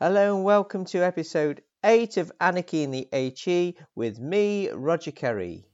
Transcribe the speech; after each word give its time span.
Hello 0.00 0.34
and 0.34 0.44
welcome 0.44 0.84
to 0.86 1.04
episode 1.04 1.62
8 1.84 2.16
of 2.16 2.32
Anarchy 2.40 2.82
in 2.82 2.90
the 2.90 3.06
HE 3.12 3.76
with 3.94 4.18
me, 4.18 4.68
Roger 4.70 5.12
Kerry. 5.12 5.68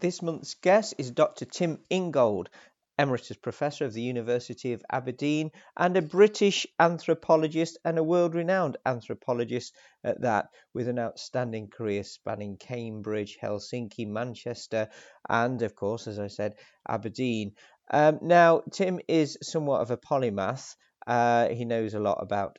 This 0.00 0.20
month's 0.20 0.54
guest 0.54 0.94
is 0.98 1.12
Dr. 1.12 1.44
Tim 1.44 1.78
Ingold, 1.88 2.48
Emeritus 2.98 3.36
Professor 3.36 3.84
of 3.84 3.92
the 3.92 4.02
University 4.02 4.72
of 4.72 4.84
Aberdeen 4.90 5.50
and 5.76 5.96
a 5.96 6.02
British 6.02 6.66
anthropologist 6.78 7.78
and 7.84 7.98
a 7.98 8.04
world 8.04 8.34
renowned 8.34 8.76
anthropologist 8.84 9.74
at 10.04 10.20
that, 10.20 10.48
with 10.74 10.88
an 10.88 10.98
outstanding 10.98 11.68
career 11.68 12.04
spanning 12.04 12.56
Cambridge, 12.56 13.38
Helsinki, 13.42 14.06
Manchester, 14.06 14.88
and 15.28 15.62
of 15.62 15.74
course, 15.74 16.06
as 16.06 16.18
I 16.18 16.26
said, 16.26 16.54
Aberdeen. 16.88 17.54
Um, 17.90 18.18
now, 18.22 18.62
Tim 18.70 19.00
is 19.08 19.38
somewhat 19.42 19.80
of 19.80 19.90
a 19.90 19.96
polymath. 19.96 20.76
Uh, 21.06 21.48
he 21.48 21.64
knows 21.64 21.94
a 21.94 22.00
lot 22.00 22.18
about 22.20 22.58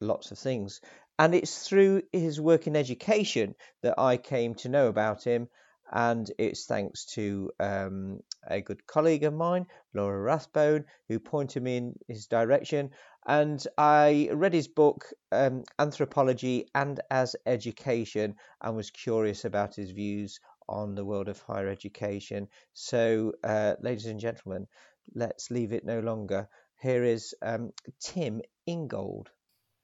lots 0.00 0.30
of 0.30 0.38
things. 0.38 0.80
And 1.18 1.34
it's 1.34 1.68
through 1.68 2.02
his 2.12 2.40
work 2.40 2.66
in 2.66 2.76
education 2.76 3.54
that 3.82 3.98
I 3.98 4.16
came 4.16 4.54
to 4.56 4.68
know 4.68 4.88
about 4.88 5.24
him 5.24 5.48
and 5.92 6.30
it's 6.38 6.64
thanks 6.64 7.04
to 7.04 7.50
um, 7.60 8.20
a 8.48 8.60
good 8.62 8.86
colleague 8.86 9.24
of 9.24 9.34
mine, 9.34 9.66
Laura 9.94 10.20
Rathbone, 10.20 10.84
who 11.08 11.20
pointed 11.20 11.62
me 11.62 11.76
in 11.76 11.94
his 12.08 12.26
direction. 12.26 12.90
And 13.26 13.64
I 13.76 14.30
read 14.32 14.54
his 14.54 14.68
book, 14.68 15.04
um, 15.30 15.64
Anthropology 15.78 16.66
and 16.74 16.98
as 17.10 17.36
Education, 17.46 18.34
and 18.62 18.74
was 18.74 18.90
curious 18.90 19.44
about 19.44 19.76
his 19.76 19.90
views 19.90 20.40
on 20.68 20.94
the 20.94 21.04
world 21.04 21.28
of 21.28 21.40
higher 21.40 21.68
education. 21.68 22.48
So, 22.72 23.34
uh, 23.44 23.74
ladies 23.82 24.06
and 24.06 24.18
gentlemen, 24.18 24.66
let's 25.14 25.50
leave 25.50 25.72
it 25.72 25.84
no 25.84 26.00
longer. 26.00 26.48
Here 26.80 27.04
is 27.04 27.34
um, 27.42 27.72
Tim 28.00 28.40
Ingold. 28.66 29.28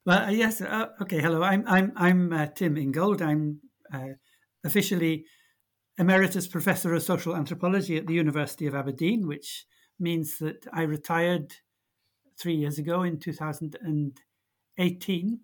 Well, 0.06 0.24
uh, 0.24 0.30
yes. 0.30 0.62
Uh, 0.62 0.86
okay. 1.02 1.20
Hello. 1.20 1.42
I'm 1.42 1.64
I'm 1.66 1.92
I'm 1.96 2.32
uh, 2.32 2.46
Tim 2.46 2.76
Ingold. 2.76 3.20
I'm 3.20 3.60
uh, 3.92 4.14
officially 4.64 5.26
Emeritus 5.98 6.46
Professor 6.46 6.94
of 6.94 7.02
Social 7.02 7.34
Anthropology 7.34 7.96
at 7.96 8.06
the 8.06 8.14
University 8.14 8.68
of 8.68 8.76
Aberdeen, 8.76 9.26
which 9.26 9.66
means 9.98 10.38
that 10.38 10.64
I 10.72 10.82
retired 10.82 11.52
three 12.38 12.54
years 12.54 12.78
ago 12.78 13.02
in 13.02 13.18
2018, 13.18 15.40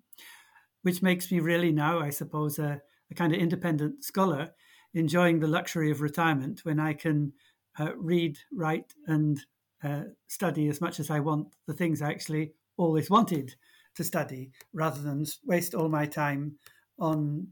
which 0.82 1.02
makes 1.02 1.32
me 1.32 1.40
really 1.40 1.72
now, 1.72 1.98
I 1.98 2.10
suppose, 2.10 2.60
a, 2.60 2.80
a 3.10 3.14
kind 3.14 3.34
of 3.34 3.40
independent 3.40 4.04
scholar 4.04 4.52
enjoying 4.94 5.40
the 5.40 5.48
luxury 5.48 5.90
of 5.90 6.00
retirement 6.00 6.64
when 6.64 6.78
I 6.78 6.92
can 6.92 7.32
uh, 7.80 7.96
read, 7.96 8.38
write, 8.52 8.94
and 9.08 9.40
uh, 9.82 10.02
study 10.28 10.68
as 10.68 10.80
much 10.80 11.00
as 11.00 11.10
I 11.10 11.18
want 11.18 11.48
the 11.66 11.74
things 11.74 12.00
I 12.00 12.10
actually 12.10 12.52
always 12.76 13.10
wanted 13.10 13.56
to 13.96 14.04
study 14.04 14.52
rather 14.72 15.02
than 15.02 15.26
waste 15.44 15.74
all 15.74 15.88
my 15.88 16.06
time 16.06 16.56
on 17.00 17.48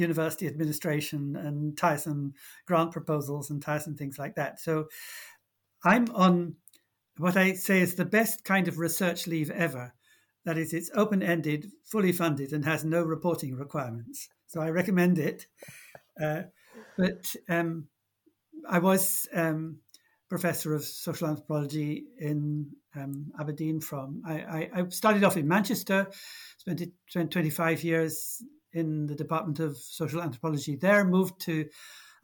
university 0.00 0.46
administration 0.46 1.36
and 1.36 1.76
Tyson 1.76 2.34
grant 2.66 2.92
proposals 2.92 3.50
and 3.50 3.62
Tyson 3.62 3.96
things 3.96 4.18
like 4.18 4.34
that. 4.34 4.58
So 4.58 4.88
I'm 5.84 6.06
on 6.14 6.56
what 7.16 7.36
I 7.36 7.52
say 7.52 7.80
is 7.80 7.94
the 7.94 8.04
best 8.04 8.44
kind 8.44 8.66
of 8.66 8.78
research 8.78 9.26
leave 9.26 9.50
ever. 9.50 9.94
That 10.44 10.56
is, 10.56 10.72
it's 10.72 10.90
open 10.94 11.22
ended, 11.22 11.70
fully 11.84 12.12
funded, 12.12 12.52
and 12.52 12.64
has 12.64 12.84
no 12.84 13.02
reporting 13.02 13.54
requirements. 13.56 14.28
So 14.46 14.60
I 14.60 14.70
recommend 14.70 15.18
it. 15.18 15.46
Uh, 16.20 16.42
but 16.96 17.34
um, 17.48 17.88
I 18.68 18.78
was 18.78 19.28
um, 19.34 19.80
professor 20.30 20.74
of 20.74 20.84
social 20.84 21.28
anthropology 21.28 22.04
in 22.18 22.70
um, 22.96 23.30
Aberdeen 23.38 23.80
from, 23.80 24.22
I, 24.26 24.32
I, 24.32 24.70
I, 24.76 24.88
started 24.88 25.24
off 25.24 25.36
in 25.36 25.46
Manchester, 25.46 26.08
spent, 26.56 26.82
spent 27.08 27.30
25 27.30 27.84
years 27.84 28.42
in 28.72 29.06
the 29.06 29.14
Department 29.14 29.60
of 29.60 29.76
Social 29.76 30.22
Anthropology 30.22 30.76
there, 30.76 31.04
moved 31.04 31.40
to 31.42 31.68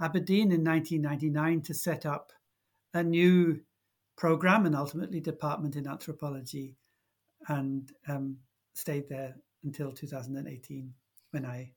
Aberdeen 0.00 0.52
in 0.52 0.64
1999 0.64 1.62
to 1.62 1.74
set 1.74 2.06
up 2.06 2.32
a 2.94 3.02
new 3.02 3.60
program 4.16 4.66
and 4.66 4.74
ultimately 4.74 5.20
department 5.20 5.76
in 5.76 5.86
anthropology 5.86 6.76
and 7.48 7.92
um, 8.08 8.36
stayed 8.74 9.08
there 9.08 9.36
until 9.64 9.92
2018 9.92 10.92
when 11.30 11.44
I 11.44 11.72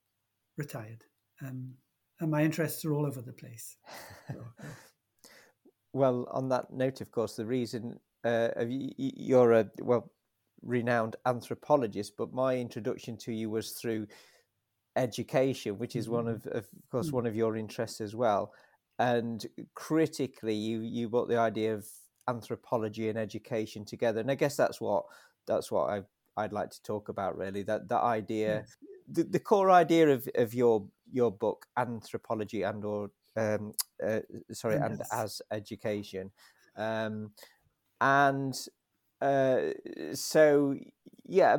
retired. 0.57 1.03
Um, 1.41 1.73
and 2.19 2.31
my 2.31 2.43
interests 2.43 2.83
are 2.85 2.93
all 2.93 3.05
over 3.05 3.21
the 3.21 3.33
place. 3.33 3.77
well, 5.93 6.27
on 6.31 6.49
that 6.49 6.71
note, 6.71 7.01
of 7.01 7.11
course, 7.11 7.35
the 7.35 7.45
reason 7.45 7.99
uh, 8.23 8.49
you're 8.67 9.53
a 9.53 9.69
well 9.81 10.11
renowned 10.61 11.15
anthropologist, 11.25 12.17
but 12.17 12.33
my 12.33 12.57
introduction 12.57 13.15
to 13.17 13.31
you 13.31 13.49
was 13.49 13.71
through 13.71 14.07
education, 14.95 15.77
which 15.77 15.95
is 15.95 16.09
one 16.09 16.25
mm-hmm. 16.25 16.49
of, 16.49 16.55
of 16.55 16.67
course, 16.91 17.09
mm. 17.09 17.13
one 17.13 17.25
of 17.25 17.35
your 17.35 17.55
interests 17.55 18.01
as 18.01 18.15
well. 18.15 18.53
And 18.97 19.45
critically, 19.75 20.55
you 20.55 20.81
you 20.81 21.09
brought 21.09 21.29
the 21.29 21.37
idea 21.37 21.73
of 21.73 21.87
anthropology 22.27 23.09
and 23.09 23.17
education 23.17 23.85
together, 23.85 24.19
and 24.19 24.29
I 24.29 24.35
guess 24.35 24.55
that's 24.55 24.81
what 24.81 25.05
that's 25.47 25.71
what 25.71 25.89
I 25.89 26.01
I'd 26.35 26.53
like 26.53 26.69
to 26.71 26.83
talk 26.83 27.09
about 27.09 27.37
really. 27.37 27.63
That 27.63 27.87
that 27.89 28.03
idea, 28.03 28.65
the, 29.07 29.23
the 29.23 29.39
core 29.39 29.71
idea 29.71 30.09
of, 30.09 30.27
of 30.35 30.53
your 30.53 30.85
your 31.11 31.31
book, 31.31 31.65
anthropology 31.77 32.63
and 32.63 32.83
or 32.83 33.11
um, 33.37 33.73
uh, 34.05 34.19
sorry, 34.51 34.75
yes. 34.75 34.83
and 34.83 35.01
as 35.11 35.41
education, 35.51 36.31
um, 36.75 37.31
and 38.01 38.53
uh, 39.21 39.59
so 40.13 40.75
yeah 41.25 41.57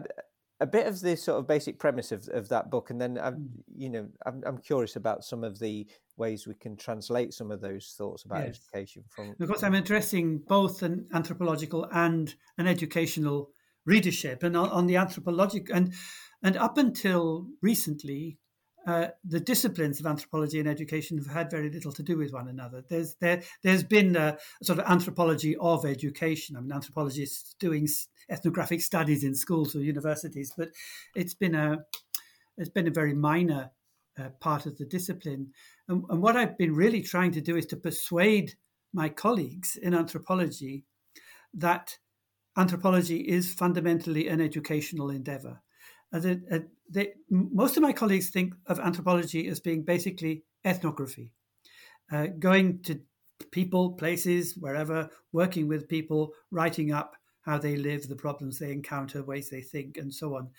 a 0.60 0.66
bit 0.66 0.86
of 0.86 1.00
the 1.00 1.16
sort 1.16 1.38
of 1.38 1.46
basic 1.46 1.78
premise 1.78 2.12
of, 2.12 2.28
of 2.28 2.48
that 2.50 2.70
book, 2.70 2.90
and 2.90 3.00
then 3.00 3.18
I'm, 3.18 3.34
hmm. 3.34 3.46
you 3.74 3.88
know, 3.88 4.08
I'm, 4.26 4.42
I'm 4.46 4.58
curious 4.58 4.96
about 4.96 5.24
some 5.24 5.42
of 5.42 5.58
the 5.58 5.86
ways 6.16 6.46
we 6.46 6.54
can 6.54 6.76
translate 6.76 7.32
some 7.32 7.50
of 7.50 7.60
those 7.60 7.94
thoughts 7.96 8.24
about 8.24 8.46
yes. 8.46 8.60
education 8.60 9.04
from. 9.08 9.34
Of 9.40 9.48
course, 9.48 9.62
I'm 9.62 9.74
addressing 9.74 10.38
both 10.46 10.82
an 10.82 11.06
anthropological 11.14 11.88
and 11.92 12.34
an 12.58 12.66
educational 12.66 13.50
readership, 13.86 14.42
and 14.42 14.56
on, 14.56 14.68
on 14.70 14.86
the 14.86 14.96
anthropological 14.96 15.74
and 15.74 15.94
and 16.42 16.56
up 16.56 16.78
until 16.78 17.48
recently, 17.62 18.38
uh, 18.86 19.08
the 19.24 19.40
disciplines 19.40 20.00
of 20.00 20.06
anthropology 20.06 20.58
and 20.58 20.68
education 20.68 21.18
have 21.18 21.26
had 21.26 21.50
very 21.50 21.70
little 21.70 21.92
to 21.92 22.02
do 22.02 22.16
with 22.16 22.32
one 22.32 22.48
another. 22.48 22.82
There's 22.88 23.14
there 23.20 23.42
there's 23.62 23.84
been 23.84 24.16
a, 24.16 24.38
sort 24.62 24.78
of 24.78 24.86
anthropology 24.86 25.56
of 25.56 25.84
education. 25.84 26.56
I 26.56 26.60
mean, 26.60 26.72
anthropologists 26.72 27.54
doing 27.58 27.88
ethnographic 28.30 28.80
studies 28.80 29.24
in 29.24 29.34
schools 29.34 29.74
or 29.74 29.80
universities, 29.80 30.52
but 30.56 30.68
it's 31.14 31.34
been 31.34 31.54
a 31.54 31.78
it's 32.56 32.70
been 32.70 32.88
a 32.88 32.92
very 32.92 33.14
minor 33.14 33.70
uh, 34.18 34.30
part 34.40 34.66
of 34.66 34.78
the 34.78 34.86
discipline. 34.86 35.52
And, 35.88 36.04
and 36.08 36.22
what 36.22 36.36
I've 36.36 36.58
been 36.58 36.74
really 36.74 37.02
trying 37.02 37.32
to 37.32 37.40
do 37.40 37.56
is 37.56 37.66
to 37.66 37.76
persuade 37.76 38.54
my 38.92 39.08
colleagues 39.08 39.76
in 39.76 39.94
anthropology 39.94 40.84
that 41.54 41.98
anthropology 42.56 43.20
is 43.20 43.52
fundamentally 43.52 44.28
an 44.28 44.40
educational 44.40 45.10
endeavor. 45.10 45.60
They, 46.12 47.12
most 47.30 47.76
of 47.76 47.82
my 47.82 47.92
colleagues 47.92 48.30
think 48.30 48.54
of 48.66 48.80
anthropology 48.80 49.46
as 49.48 49.60
being 49.60 49.82
basically 49.82 50.44
ethnography, 50.64 51.32
uh, 52.12 52.26
going 52.38 52.82
to 52.82 53.00
people, 53.52 53.92
places, 53.92 54.56
wherever, 54.56 55.08
working 55.32 55.68
with 55.68 55.88
people, 55.88 56.32
writing 56.50 56.92
up 56.92 57.16
how 57.42 57.58
they 57.58 57.76
live, 57.76 58.08
the 58.08 58.16
problems 58.16 58.58
they 58.58 58.72
encounter, 58.72 59.22
ways 59.22 59.48
they 59.50 59.62
think, 59.62 59.96
and 59.96 60.12
so 60.12 60.36
on. 60.36 60.50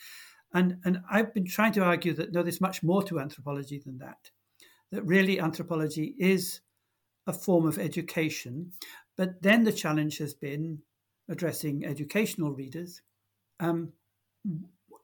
And, 0.54 0.78
and 0.84 1.02
I've 1.10 1.34
been 1.34 1.46
trying 1.46 1.74
to 1.74 1.84
argue 1.84 2.14
that 2.14 2.34
no, 2.34 2.44
there's 2.44 2.62
much 2.62 2.84
more 2.84 3.04
to 3.04 3.20
anthropology 3.20 3.82
than 3.86 3.98
that. 4.00 4.32
That 4.92 5.04
really 5.04 5.40
anthropology 5.40 6.16
is 6.18 6.62
a 7.28 7.34
form 7.34 7.66
of 7.66 7.78
education. 7.78 8.72
But 9.16 9.42
then 9.42 9.64
the 9.64 9.72
challenge 9.72 10.18
has 10.18 10.34
been 10.34 10.80
addressing 11.30 11.86
educational 11.86 12.52
readers. 12.52 13.02
Um, 13.60 13.94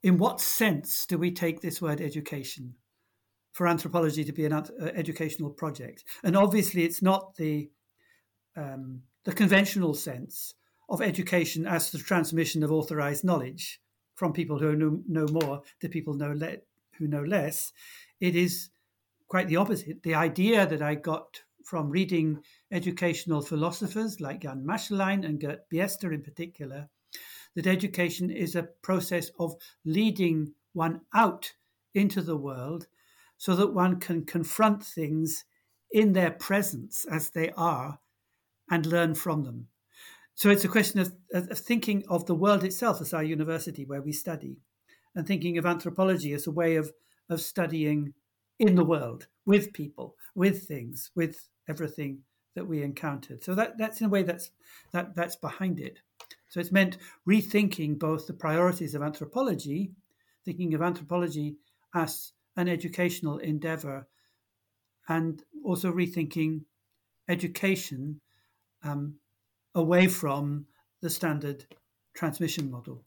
in 0.03 0.17
what 0.17 0.41
sense 0.41 1.05
do 1.05 1.17
we 1.17 1.31
take 1.31 1.61
this 1.61 1.81
word 1.81 2.01
education 2.01 2.75
for 3.51 3.67
anthropology 3.67 4.23
to 4.23 4.31
be 4.31 4.45
an 4.45 4.53
uh, 4.53 4.63
educational 4.93 5.49
project? 5.49 6.03
And 6.23 6.35
obviously, 6.35 6.83
it's 6.83 7.01
not 7.01 7.35
the 7.35 7.69
um, 8.55 9.01
the 9.23 9.33
conventional 9.33 9.93
sense 9.93 10.53
of 10.89 11.01
education 11.01 11.67
as 11.67 11.91
the 11.91 11.97
transmission 11.97 12.63
of 12.63 12.71
authorized 12.71 13.23
knowledge 13.23 13.79
from 14.15 14.33
people 14.33 14.57
who 14.57 14.75
know, 14.75 14.99
know 15.07 15.27
more 15.27 15.61
to 15.79 15.89
people 15.89 16.13
know 16.13 16.31
le- 16.31 16.57
who 16.97 17.07
know 17.07 17.23
less. 17.23 17.71
It 18.19 18.35
is 18.35 18.69
quite 19.27 19.47
the 19.47 19.57
opposite. 19.57 20.01
The 20.03 20.15
idea 20.15 20.65
that 20.65 20.81
I 20.81 20.95
got 20.95 21.41
from 21.63 21.89
reading 21.89 22.41
educational 22.71 23.41
philosophers 23.41 24.21
like 24.21 24.41
Jan 24.41 24.65
Masschelein 24.65 25.25
and 25.25 25.39
Gert 25.39 25.69
Biesta 25.69 26.11
in 26.13 26.21
particular 26.21 26.89
that 27.57 27.65
education 27.65 28.29
is 28.29 28.55
a 28.55 28.69
process 28.83 29.31
of 29.39 29.55
leading 29.83 30.53
one 30.73 31.01
out 31.15 31.51
into 31.95 32.21
the 32.21 32.37
world 32.37 32.85
so 33.39 33.55
that 33.55 33.73
one 33.73 33.99
can 33.99 34.23
confront 34.23 34.83
things 34.83 35.43
in 35.91 36.13
their 36.13 36.29
presence 36.29 37.03
as 37.11 37.31
they 37.31 37.49
are 37.57 37.97
and 38.69 38.85
learn 38.85 39.15
from 39.15 39.43
them. 39.43 39.67
So 40.35 40.51
it's 40.51 40.65
a 40.65 40.69
question 40.69 40.99
of, 40.99 41.11
of, 41.33 41.57
thinking 41.57 42.03
of 42.07 42.27
the 42.27 42.35
world 42.35 42.63
itself 42.63 43.01
as 43.01 43.11
our 43.11 43.23
university 43.23 43.85
where 43.85 44.03
we 44.03 44.11
study, 44.11 44.57
and 45.15 45.25
thinking 45.25 45.57
of 45.57 45.65
anthropology 45.65 46.33
as 46.33 46.45
a 46.45 46.51
way 46.51 46.75
of, 46.75 46.91
of 47.27 47.41
studying 47.41 48.13
in 48.59 48.75
the 48.75 48.85
world 48.85 49.25
with 49.47 49.73
people, 49.73 50.15
with 50.35 50.67
things, 50.67 51.09
with 51.15 51.47
everything 51.67 52.19
that 52.53 52.67
we 52.67 52.83
encountered. 52.83 53.43
So 53.43 53.55
that, 53.55 53.79
that's 53.79 53.99
in 53.99 54.05
a 54.05 54.09
way 54.09 54.21
that's 54.21 54.51
that 54.91 55.15
that's 55.15 55.35
behind 55.35 55.79
it. 55.79 56.01
So 56.49 56.59
it's 56.59 56.71
meant 56.71 56.97
rethinking 57.27 57.99
both 57.99 58.27
the 58.27 58.33
priorities 58.33 58.95
of 58.95 59.01
anthropology, 59.01 59.91
thinking 60.45 60.73
of 60.73 60.81
anthropology 60.81 61.57
as 61.93 62.31
an 62.55 62.67
educational 62.67 63.37
endeavor, 63.39 64.07
and 65.09 65.43
also 65.63 65.91
rethinking 65.91 66.61
education 67.27 68.19
um, 68.83 69.15
away 69.75 70.07
from 70.07 70.65
the 71.01 71.09
standard 71.09 71.65
transmission 72.13 72.71
model. 72.71 73.03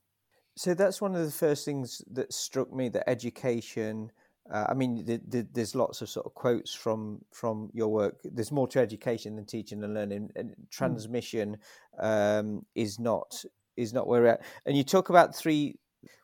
So 0.57 0.75
that's 0.75 1.01
one 1.01 1.15
of 1.15 1.25
the 1.25 1.33
first 1.33 1.65
things 1.65 2.03
that 2.13 2.33
struck 2.33 2.73
me 2.73 2.89
that 2.91 3.09
education. 3.09 4.13
Uh, 4.51 4.67
I 4.69 4.75
mean, 4.75 5.05
the, 5.05 5.21
the, 5.29 5.47
there's 5.53 5.75
lots 5.75 6.03
of 6.03 6.09
sort 6.09 6.27
of 6.27 6.35
quotes 6.35 6.75
from 6.75 7.21
from 7.33 7.71
your 7.73 7.89
work. 7.89 8.21
There's 8.25 8.53
more 8.53 8.69
to 8.69 8.81
education 8.81 9.37
than 9.37 9.47
teaching 9.47 9.83
and 9.83 9.95
learning. 9.95 10.31
And 10.37 10.51
hmm. 10.51 10.63
transmission 10.71 11.59
um, 11.99 12.65
is 12.75 12.99
not 12.99 13.45
is 13.77 13.93
not 13.93 14.07
where 14.07 14.23
we're 14.23 14.29
at. 14.29 14.43
And 14.67 14.77
you 14.77 14.85
talk 14.85 15.09
about 15.09 15.35
three. 15.35 15.77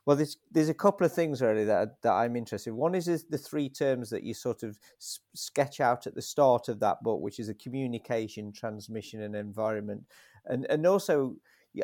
Well, 0.06 0.16
there's 0.16 0.38
there's 0.50 0.70
a 0.70 0.74
couple 0.74 1.04
of 1.04 1.12
things 1.12 1.42
really 1.42 1.64
that 1.64 2.02
that 2.02 2.12
I'm 2.12 2.36
interested. 2.36 2.70
in. 2.70 2.76
One 2.76 2.94
is, 2.94 3.08
is 3.08 3.24
the 3.24 3.38
three 3.38 3.68
terms 3.68 4.10
that 4.10 4.22
you 4.22 4.34
sort 4.34 4.62
of 4.62 4.78
sketch 5.34 5.80
out 5.80 6.06
at 6.06 6.14
the 6.14 6.22
start 6.22 6.68
of 6.68 6.80
that 6.80 7.02
book, 7.02 7.20
which 7.20 7.38
is 7.38 7.48
a 7.48 7.54
communication, 7.54 8.52
transmission, 8.52 9.20
and 9.22 9.36
environment, 9.36 10.04
and 10.46 10.66
and 10.70 10.86
also 10.86 11.36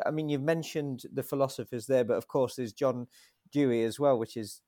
I 0.05 0.11
mean, 0.11 0.29
you've 0.29 0.41
mentioned 0.41 1.03
the 1.11 1.23
philosophers 1.23 1.85
there, 1.87 2.03
but 2.03 2.17
of 2.17 2.27
course, 2.27 2.55
there's 2.55 2.73
John 2.73 3.07
Dewey 3.51 3.83
as 3.83 3.99
well, 3.99 4.17
which 4.17 4.37
is 4.37 4.61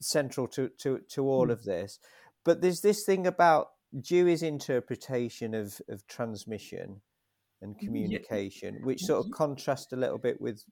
central 0.00 0.46
to 0.48 0.70
to, 0.80 1.00
to 1.10 1.28
all 1.28 1.48
mm. 1.48 1.52
of 1.52 1.64
this. 1.64 1.98
But 2.44 2.60
there's 2.60 2.80
this 2.80 3.04
thing 3.04 3.26
about 3.26 3.70
Dewey's 4.00 4.42
interpretation 4.42 5.54
of 5.54 5.80
of 5.88 6.06
transmission 6.06 7.00
and 7.60 7.78
communication, 7.78 8.74
yeah. 8.74 8.86
which 8.86 9.02
sort 9.02 9.24
of 9.24 9.32
contrasts 9.32 9.92
a 9.92 9.96
little 9.96 10.18
bit 10.18 10.40
with 10.40 10.62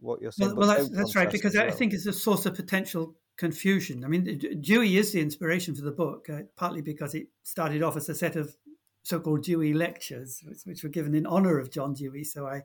what 0.00 0.20
you're 0.20 0.30
saying. 0.30 0.54
Well, 0.54 0.68
well 0.68 0.76
that's, 0.76 0.90
that's 0.90 1.16
right, 1.16 1.30
because 1.30 1.54
well. 1.54 1.66
I 1.66 1.70
think 1.70 1.94
it's 1.94 2.06
a 2.06 2.12
source 2.12 2.44
of 2.44 2.54
potential 2.54 3.14
confusion. 3.38 4.04
I 4.04 4.08
mean, 4.08 4.38
Dewey 4.60 4.98
is 4.98 5.12
the 5.12 5.20
inspiration 5.20 5.74
for 5.74 5.82
the 5.82 5.90
book, 5.90 6.28
uh, 6.28 6.42
partly 6.56 6.82
because 6.82 7.14
it 7.14 7.28
started 7.44 7.82
off 7.82 7.96
as 7.96 8.08
a 8.10 8.14
set 8.14 8.36
of 8.36 8.56
so-called 9.04 9.42
Dewey 9.42 9.72
lectures, 9.72 10.42
which, 10.44 10.58
which 10.64 10.82
were 10.82 10.90
given 10.90 11.14
in 11.14 11.26
honor 11.26 11.58
of 11.58 11.70
John 11.70 11.94
Dewey. 11.94 12.24
So 12.24 12.46
I 12.46 12.62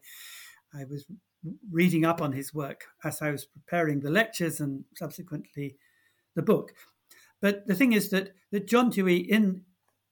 I 0.74 0.83
was 0.89 1.06
reading 1.71 2.04
up 2.04 2.21
on 2.21 2.33
his 2.33 2.54
work 2.54 2.86
as 3.04 3.21
I 3.21 3.31
was 3.31 3.45
preparing 3.45 4.01
the 4.01 4.12
lectures 4.12 4.60
and 4.60 4.83
subsequently 4.95 5.77
the 6.40 6.54
book. 6.54 6.74
But 7.42 7.68
the 7.68 7.76
thing 7.76 7.94
is 7.94 8.10
that, 8.10 8.34
that 8.52 8.68
John 8.68 8.90
Dewey, 8.90 9.18
in 9.18 9.64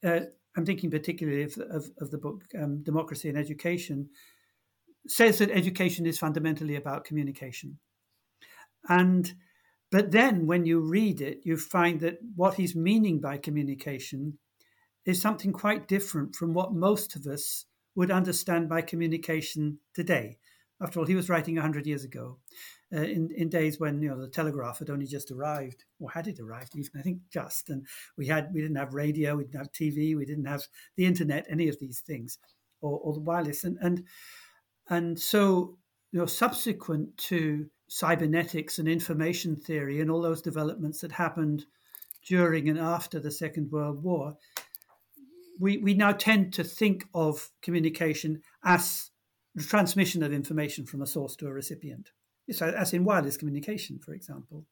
uh, 0.06 0.22
I'm 0.56 0.66
thinking 0.66 0.92
particularly 0.92 1.44
of, 1.44 1.58
of, 1.58 1.90
of 2.00 2.12
the 2.12 2.18
book 2.18 2.44
um, 2.62 2.84
Democracy 2.84 3.30
and 3.30 3.38
Education, 3.38 4.10
says 5.08 5.38
that 5.38 5.52
education 5.52 6.06
is 6.06 6.20
fundamentally 6.20 6.76
about 6.76 7.06
communication. 7.06 7.78
And 8.90 9.34
but 9.90 10.12
then 10.12 10.48
when 10.48 10.66
you 10.66 10.82
read 10.82 11.22
it, 11.22 11.40
you 11.44 11.56
find 11.56 12.02
that 12.02 12.18
what 12.36 12.56
he's 12.56 12.76
meaning 12.76 13.22
by 13.22 13.38
communication 13.38 14.38
is 15.06 15.22
something 15.22 15.54
quite 15.54 15.88
different 15.88 16.36
from 16.36 16.54
what 16.54 16.74
most 16.74 17.16
of 17.16 17.26
us 17.26 17.66
would 17.96 18.12
understand 18.12 18.68
by 18.68 18.82
communication 18.82 19.80
today. 19.94 20.38
After 20.82 21.00
all, 21.00 21.06
he 21.06 21.16
was 21.16 21.30
writing 21.30 21.56
100 21.56 21.88
years 21.88 22.04
ago, 22.04 22.38
uh, 22.94 23.02
in, 23.02 23.32
in 23.36 23.50
days 23.50 23.80
when 23.80 24.02
you 24.02 24.10
know 24.10 24.22
the 24.22 24.30
telegraph 24.30 24.80
had 24.80 24.90
only 24.90 25.08
just 25.08 25.32
arrived, 25.32 25.84
or 26.00 26.12
had 26.12 26.28
it 26.28 26.40
arrived 26.40 26.76
even, 26.76 26.92
I 26.98 27.02
think 27.02 27.20
just. 27.32 27.70
And 27.70 27.86
we, 28.16 28.28
had, 28.28 28.54
we 28.54 28.62
didn't 28.62 28.78
have 28.78 28.94
radio, 28.94 29.36
we 29.36 29.44
didn't 29.44 29.60
have 29.60 29.72
TV, 29.72 30.16
we 30.16 30.26
didn't 30.26 30.46
have 30.46 30.68
the 30.96 31.06
internet, 31.06 31.46
any 31.50 31.68
of 31.68 31.80
these 31.80 32.00
things, 32.00 32.38
or, 32.80 33.00
or 33.00 33.14
the 33.14 33.20
wireless. 33.20 33.64
And, 33.64 33.78
and, 33.82 34.04
and 34.90 35.20
so, 35.20 35.78
you 36.12 36.20
know, 36.20 36.26
subsequent 36.26 37.18
to 37.18 37.68
cybernetics 37.90 38.80
and 38.80 38.88
information 38.88 39.56
theory 39.56 40.00
and 40.00 40.12
all 40.12 40.22
those 40.22 40.42
developments 40.42 41.02
that 41.02 41.12
happened 41.12 41.66
during 42.26 42.70
and 42.70 42.78
after 42.78 43.20
the 43.20 43.32
Second 43.32 43.72
World 43.72 44.04
War, 44.04 44.36
we, 45.60 45.78
we 45.78 45.94
now 45.94 46.12
tend 46.12 46.54
to 46.54 46.64
think 46.64 47.08
of 47.14 47.50
communication 47.62 48.42
as 48.64 49.10
transmission 49.64 50.24
of 50.24 50.34
information 50.34 50.86
from 50.86 51.02
a 51.02 51.08
source 51.08 51.36
to 51.38 51.48
a 51.48 51.54
recipient, 51.54 52.12
so 52.52 52.68
as 52.70 52.94
in 52.94 53.04
wireless 53.04 53.38
communication, 53.38 54.00
for 54.00 54.14
example. 54.14 54.66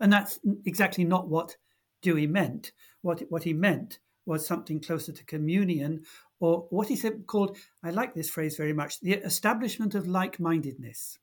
And 0.00 0.12
that's 0.12 0.38
exactly 0.64 1.04
not 1.04 1.28
what 1.28 1.56
Dewey 2.02 2.26
meant. 2.26 2.72
What, 3.02 3.22
what 3.30 3.44
he 3.44 3.52
meant 3.52 3.98
was 4.26 4.46
something 4.46 4.80
closer 4.80 5.12
to 5.12 5.24
communion, 5.24 6.04
or 6.40 6.66
what 6.70 6.88
he 6.88 6.96
said 6.96 7.26
called, 7.26 7.56
I 7.82 7.90
like 7.90 8.14
this 8.14 8.28
phrase 8.28 8.56
very 8.56 8.72
much, 8.72 9.00
the 9.00 9.14
establishment 9.14 9.94
of 9.94 10.06
like 10.06 10.40
mindedness. 10.40 11.18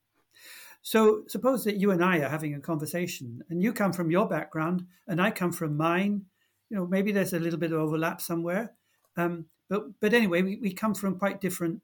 So 0.82 1.22
suppose 1.28 1.64
that 1.64 1.76
you 1.76 1.92
and 1.92 2.04
I 2.04 2.18
are 2.18 2.28
having 2.28 2.54
a 2.54 2.60
conversation, 2.60 3.42
and 3.48 3.62
you 3.62 3.72
come 3.72 3.92
from 3.92 4.10
your 4.10 4.28
background, 4.28 4.86
and 5.06 5.20
I 5.20 5.30
come 5.30 5.52
from 5.52 5.76
mine. 5.76 6.26
You 6.70 6.76
know, 6.76 6.86
maybe 6.86 7.12
there's 7.12 7.32
a 7.32 7.38
little 7.38 7.58
bit 7.58 7.72
of 7.72 7.78
overlap 7.78 8.20
somewhere, 8.20 8.72
um, 9.16 9.46
but 9.68 9.84
but 10.00 10.12
anyway, 10.12 10.42
we, 10.42 10.56
we 10.56 10.72
come 10.72 10.94
from 10.94 11.18
quite 11.18 11.40
different 11.40 11.80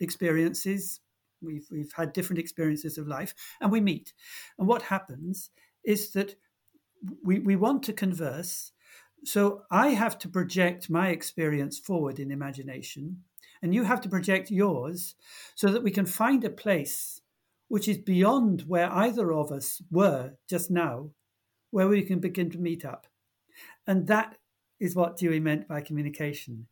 experiences. 0.00 1.00
We've 1.42 1.66
we've 1.70 1.92
had 1.92 2.12
different 2.12 2.40
experiences 2.40 2.98
of 2.98 3.06
life, 3.06 3.34
and 3.60 3.70
we 3.70 3.80
meet. 3.80 4.12
And 4.58 4.66
what 4.66 4.82
happens 4.82 5.50
is 5.84 6.12
that 6.12 6.36
we 7.22 7.38
we 7.38 7.56
want 7.56 7.82
to 7.84 7.92
converse. 7.92 8.72
So 9.24 9.62
I 9.70 9.88
have 9.88 10.18
to 10.18 10.28
project 10.28 10.90
my 10.90 11.08
experience 11.08 11.78
forward 11.78 12.18
in 12.18 12.30
imagination, 12.30 13.24
and 13.62 13.74
you 13.74 13.84
have 13.84 14.00
to 14.02 14.08
project 14.08 14.50
yours, 14.50 15.14
so 15.54 15.68
that 15.68 15.82
we 15.82 15.90
can 15.90 16.06
find 16.06 16.44
a 16.44 16.50
place 16.50 17.20
which 17.68 17.88
is 17.88 17.98
beyond 17.98 18.62
where 18.68 18.92
either 18.92 19.32
of 19.32 19.50
us 19.50 19.82
were 19.90 20.34
just 20.48 20.70
now, 20.70 21.10
where 21.70 21.88
we 21.88 22.02
can 22.02 22.20
begin 22.20 22.50
to 22.50 22.58
meet 22.58 22.84
up. 22.84 23.06
And 23.86 24.06
that 24.06 24.36
is 24.78 24.94
what 24.94 25.16
Dewey 25.16 25.40
meant 25.40 25.66
by 25.66 25.80
communication. 25.80 26.66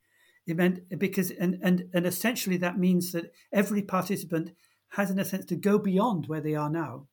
It 0.47 0.57
meant 0.57 0.99
because, 0.99 1.31
and, 1.31 1.59
and, 1.63 1.89
and 1.95 2.07
essentially 2.07 2.57
that 2.59 2.79
means 2.79 3.13
that 3.13 3.33
every 3.53 3.83
participant 3.83 4.53
has, 4.91 5.11
in 5.11 5.19
a 5.19 5.25
sense, 5.25 5.45
to 5.47 5.57
go 5.57 5.79
beyond 5.79 6.27
where 6.27 6.41
they 6.41 6.55
are 6.55 6.71
now, 6.71 7.07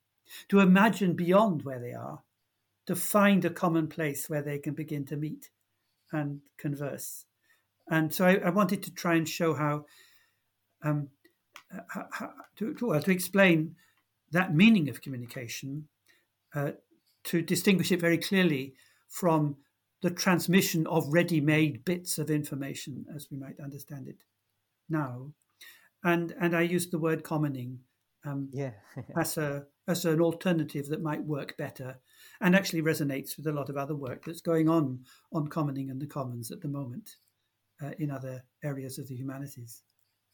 to 0.49 0.59
imagine 0.59 1.13
beyond 1.13 1.63
where 1.63 1.79
they 1.79 1.93
are, 1.93 2.23
to 2.87 2.95
find 2.95 3.45
a 3.45 3.49
common 3.49 3.87
place 3.87 4.29
where 4.29 4.41
they 4.41 4.57
can 4.57 4.73
begin 4.73 5.05
to 5.05 5.15
meet 5.15 5.49
and 6.11 6.41
converse. 6.57 7.25
And 7.89 8.13
so 8.13 8.25
I, 8.25 8.37
I 8.37 8.49
wanted 8.49 8.81
to 8.83 8.91
try 8.91 9.15
and 9.15 9.29
show 9.29 9.53
how, 9.53 9.85
um, 10.81 11.09
how, 11.89 12.07
how 12.11 12.31
to, 12.57 12.73
to, 12.75 12.93
uh, 12.93 12.99
to, 13.01 13.11
explain 13.11 13.75
that 14.31 14.55
meaning 14.55 14.89
of 14.89 15.01
communication, 15.01 15.87
uh, 16.55 16.71
to 17.25 17.41
distinguish 17.41 17.91
it 17.91 18.01
very 18.01 18.17
clearly 18.17 18.73
from 19.07 19.57
the 20.01 20.09
transmission 20.09 20.87
of 20.87 21.11
ready-made 21.11 21.83
bits 21.85 22.17
of 22.17 22.29
information, 22.29 23.05
as 23.15 23.27
we 23.31 23.37
might 23.37 23.59
understand 23.59 24.07
it 24.07 24.23
now. 24.89 25.33
And 26.03 26.33
and 26.39 26.55
I 26.55 26.61
used 26.61 26.91
the 26.91 26.99
word 26.99 27.23
commoning 27.23 27.79
um, 28.25 28.49
yeah. 28.51 28.71
as 29.17 29.37
a 29.37 29.65
as 29.87 30.05
an 30.05 30.21
alternative 30.21 30.87
that 30.87 31.01
might 31.01 31.23
work 31.23 31.57
better, 31.57 31.99
and 32.41 32.55
actually 32.55 32.81
resonates 32.81 33.35
with 33.35 33.47
a 33.47 33.51
lot 33.51 33.69
of 33.69 33.77
other 33.77 33.95
work 33.95 34.25
that's 34.25 34.41
going 34.41 34.69
on 34.69 34.99
on 35.33 35.47
commoning 35.47 35.89
and 35.89 36.01
the 36.01 36.07
commons 36.07 36.51
at 36.51 36.61
the 36.61 36.67
moment 36.67 37.17
uh, 37.83 37.91
in 37.97 38.11
other 38.11 38.43
areas 38.63 38.97
of 38.97 39.07
the 39.07 39.15
humanities. 39.15 39.83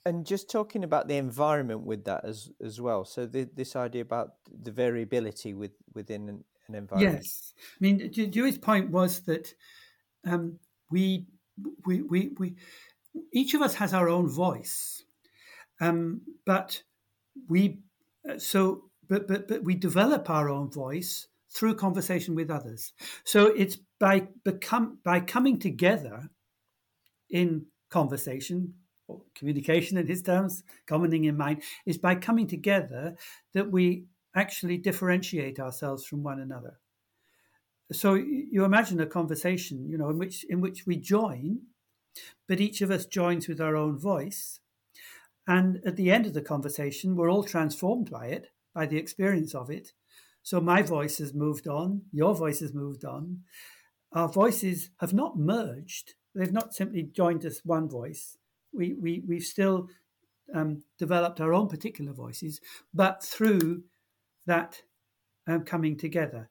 And 0.05 0.25
just 0.25 0.51
talking 0.51 0.83
about 0.83 1.07
the 1.07 1.17
environment 1.17 1.81
with 1.81 2.05
that 2.05 2.25
as 2.25 2.49
as 2.63 2.79
well. 2.79 3.05
So 3.05 3.25
the, 3.25 3.49
this 3.55 3.75
idea 3.75 4.03
about 4.03 4.33
the 4.47 4.71
variability 4.71 5.53
with 5.53 5.71
within 5.93 6.43
an, 6.67 6.75
environment. 6.75 7.17
Yes, 7.17 7.53
I 7.59 7.77
mean 7.79 8.11
Dewey's 8.11 8.57
point 8.57 8.89
was 8.91 9.21
that 9.21 9.53
um, 10.25 10.59
we, 10.91 11.25
we 11.85 12.01
we 12.01 12.31
we 12.37 12.55
each 13.31 13.53
of 13.53 13.61
us 13.61 13.75
has 13.75 13.93
our 13.93 14.09
own 14.09 14.27
voice, 14.27 15.03
um, 15.79 16.21
but 16.45 16.81
we 17.47 17.79
uh, 18.29 18.37
so 18.37 18.85
but 19.07 19.27
but 19.27 19.47
but 19.47 19.63
we 19.63 19.75
develop 19.75 20.29
our 20.29 20.49
own 20.49 20.69
voice 20.71 21.27
through 21.49 21.75
conversation 21.75 22.35
with 22.35 22.49
others. 22.49 22.93
So 23.23 23.47
it's 23.47 23.77
by 23.99 24.27
become 24.43 24.99
by 25.03 25.21
coming 25.21 25.59
together 25.59 26.29
in 27.29 27.65
conversation 27.89 28.73
or 29.07 29.21
communication 29.35 29.97
in 29.97 30.07
his 30.07 30.21
terms, 30.21 30.63
commoning 30.87 31.25
in 31.25 31.37
mind, 31.37 31.61
is 31.85 31.97
by 31.97 32.15
coming 32.15 32.47
together 32.47 33.15
that 33.53 33.71
we 33.71 34.05
actually 34.35 34.77
differentiate 34.77 35.59
ourselves 35.59 36.05
from 36.05 36.23
one 36.23 36.39
another. 36.39 36.79
So 37.91 38.15
you 38.15 38.65
imagine 38.65 38.99
a 38.99 39.05
conversation, 39.05 39.87
you 39.87 39.97
know, 39.97 40.09
in 40.09 40.17
which 40.17 40.43
in 40.45 40.59
which 40.61 40.85
we 40.85 40.97
join, 40.97 41.59
but 42.47 42.59
each 42.59 42.81
of 42.81 42.91
us 42.91 43.05
joins 43.05 43.47
with 43.47 43.61
our 43.61 43.75
own 43.75 43.97
voice, 43.97 44.59
And 45.47 45.81
at 45.85 45.95
the 45.95 46.11
end 46.11 46.25
of 46.25 46.33
the 46.33 46.41
conversation, 46.41 47.15
we're 47.15 47.29
all 47.29 47.43
transformed 47.43 48.09
by 48.09 48.27
it, 48.27 48.51
by 48.73 48.85
the 48.85 48.97
experience 48.97 49.53
of 49.53 49.69
it. 49.69 49.93
So 50.43 50.59
my 50.59 50.81
voice 50.81 51.17
has 51.19 51.33
moved 51.33 51.67
on, 51.67 52.01
your 52.11 52.35
voice 52.35 52.59
has 52.59 52.73
moved 52.73 53.05
on. 53.05 53.41
Our 54.13 54.29
voices 54.29 54.89
have 54.99 55.13
not 55.13 55.37
merged, 55.37 56.13
they've 56.33 56.51
not 56.51 56.73
simply 56.73 57.03
joined 57.03 57.45
us 57.45 57.61
one 57.63 57.89
voice. 57.89 58.37
We, 58.73 58.93
we, 58.93 59.23
we've 59.27 59.43
still 59.43 59.89
um, 60.53 60.83
developed 60.97 61.41
our 61.41 61.53
own 61.53 61.67
particular 61.67 62.13
voices, 62.13 62.61
but 62.93 63.23
through 63.23 63.83
that 64.45 64.81
um, 65.47 65.63
coming 65.63 65.97
together. 65.97 66.49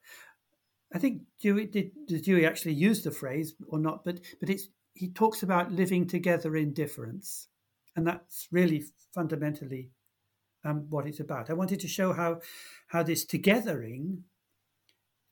I 0.93 0.99
think 0.99 1.23
Dewey 1.41 1.65
did, 1.65 1.91
Dewey 2.07 2.45
actually 2.45 2.73
use 2.73 3.03
the 3.03 3.11
phrase 3.11 3.55
or 3.67 3.79
not, 3.79 4.05
but 4.05 4.21
but 4.39 4.49
it's 4.49 4.67
he 4.93 5.09
talks 5.09 5.43
about 5.43 5.71
living 5.71 6.07
together 6.07 6.55
in 6.55 6.73
difference, 6.73 7.47
and 7.95 8.07
that's 8.07 8.47
really 8.51 8.85
fundamentally 9.13 9.91
um, 10.63 10.85
what 10.89 11.05
it's 11.05 11.19
about. 11.19 11.49
I 11.49 11.53
wanted 11.53 11.79
to 11.81 11.87
show 11.87 12.13
how 12.13 12.39
how 12.87 13.03
this 13.03 13.25
togethering 13.25 14.19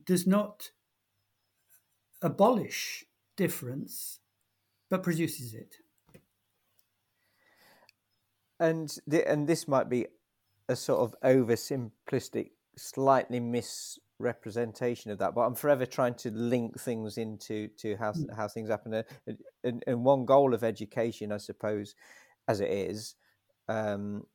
does 0.06 0.28
not 0.28 0.72
abolish 2.22 3.06
difference, 3.38 4.20
but 4.90 5.04
produces 5.04 5.54
it. 5.54 5.76
And 8.60 8.96
the, 9.08 9.30
and 9.30 9.48
this 9.48 9.68
might 9.68 9.90
be 9.90 10.08
a 10.70 10.76
sort 10.76 11.00
of 11.02 11.16
oversimplistic, 11.24 12.52
slightly 12.78 13.40
misrepresentation 13.40 15.12
of 15.12 15.20
that, 15.20 15.36
but 15.36 15.42
I'm 15.42 15.56
forever 15.56 15.86
trying 15.86 16.16
to 16.16 16.32
link 16.32 16.80
things 16.80 17.18
into 17.18 17.68
to 17.80 17.96
how 17.98 18.14
mm. 18.14 18.36
how 18.36 18.48
things 18.48 18.70
happen. 18.70 19.04
And, 19.64 19.84
and, 19.86 20.04
one 20.04 20.26
goal 20.26 20.54
of 20.54 20.64
education, 20.64 21.32
I 21.32 21.38
suppose, 21.38 21.96
as 22.48 22.60
it 22.60 22.70
is, 22.70 23.16
um, 23.68 24.26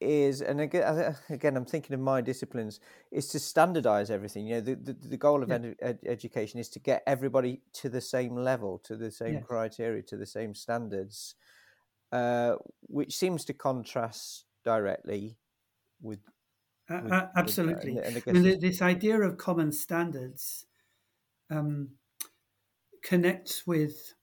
is, 0.00 0.42
and 0.42 0.60
again, 0.60 1.16
again, 1.30 1.56
I'm 1.56 1.64
thinking 1.64 1.94
of 1.94 2.00
my 2.00 2.20
disciplines, 2.20 2.80
is 3.10 3.28
to 3.28 3.38
standardize 3.38 4.10
everything. 4.10 4.46
You 4.46 4.56
know, 4.56 4.60
the, 4.60 4.74
the, 4.76 4.92
the 4.92 5.16
goal 5.16 5.42
of 5.42 5.48
yeah. 5.48 5.72
ed- 5.80 5.98
education 6.06 6.60
is 6.60 6.68
to 6.70 6.78
get 6.78 7.02
everybody 7.06 7.62
to 7.74 7.88
the 7.88 8.00
same 8.00 8.36
level, 8.36 8.78
to 8.84 8.96
the 8.96 9.10
same 9.10 9.42
criteria, 9.42 10.02
to 10.02 10.16
the 10.16 10.26
same 10.26 10.54
standards, 10.54 11.34
uh, 12.12 12.54
which 12.82 13.16
seems 13.16 13.44
to 13.46 13.52
contrast 13.52 14.44
directly 14.64 15.36
with. 16.00 16.20
with 16.88 17.12
uh, 17.12 17.26
absolutely. 17.36 17.94
With, 17.94 18.04
and, 18.04 18.16
and 18.26 18.38
I 18.38 18.40
mean, 18.40 18.60
this 18.60 18.82
idea 18.82 19.20
of 19.20 19.36
common 19.36 19.72
standards 19.72 20.66
um, 21.50 21.90
connects 23.02 23.66
with 23.66 24.14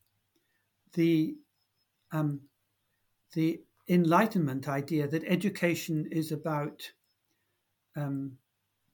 the 0.93 1.35
um, 2.11 2.41
the 3.33 3.61
Enlightenment 3.87 4.67
idea 4.67 5.07
that 5.07 5.23
education 5.27 6.07
is 6.11 6.31
about 6.31 6.91
um, 7.95 8.37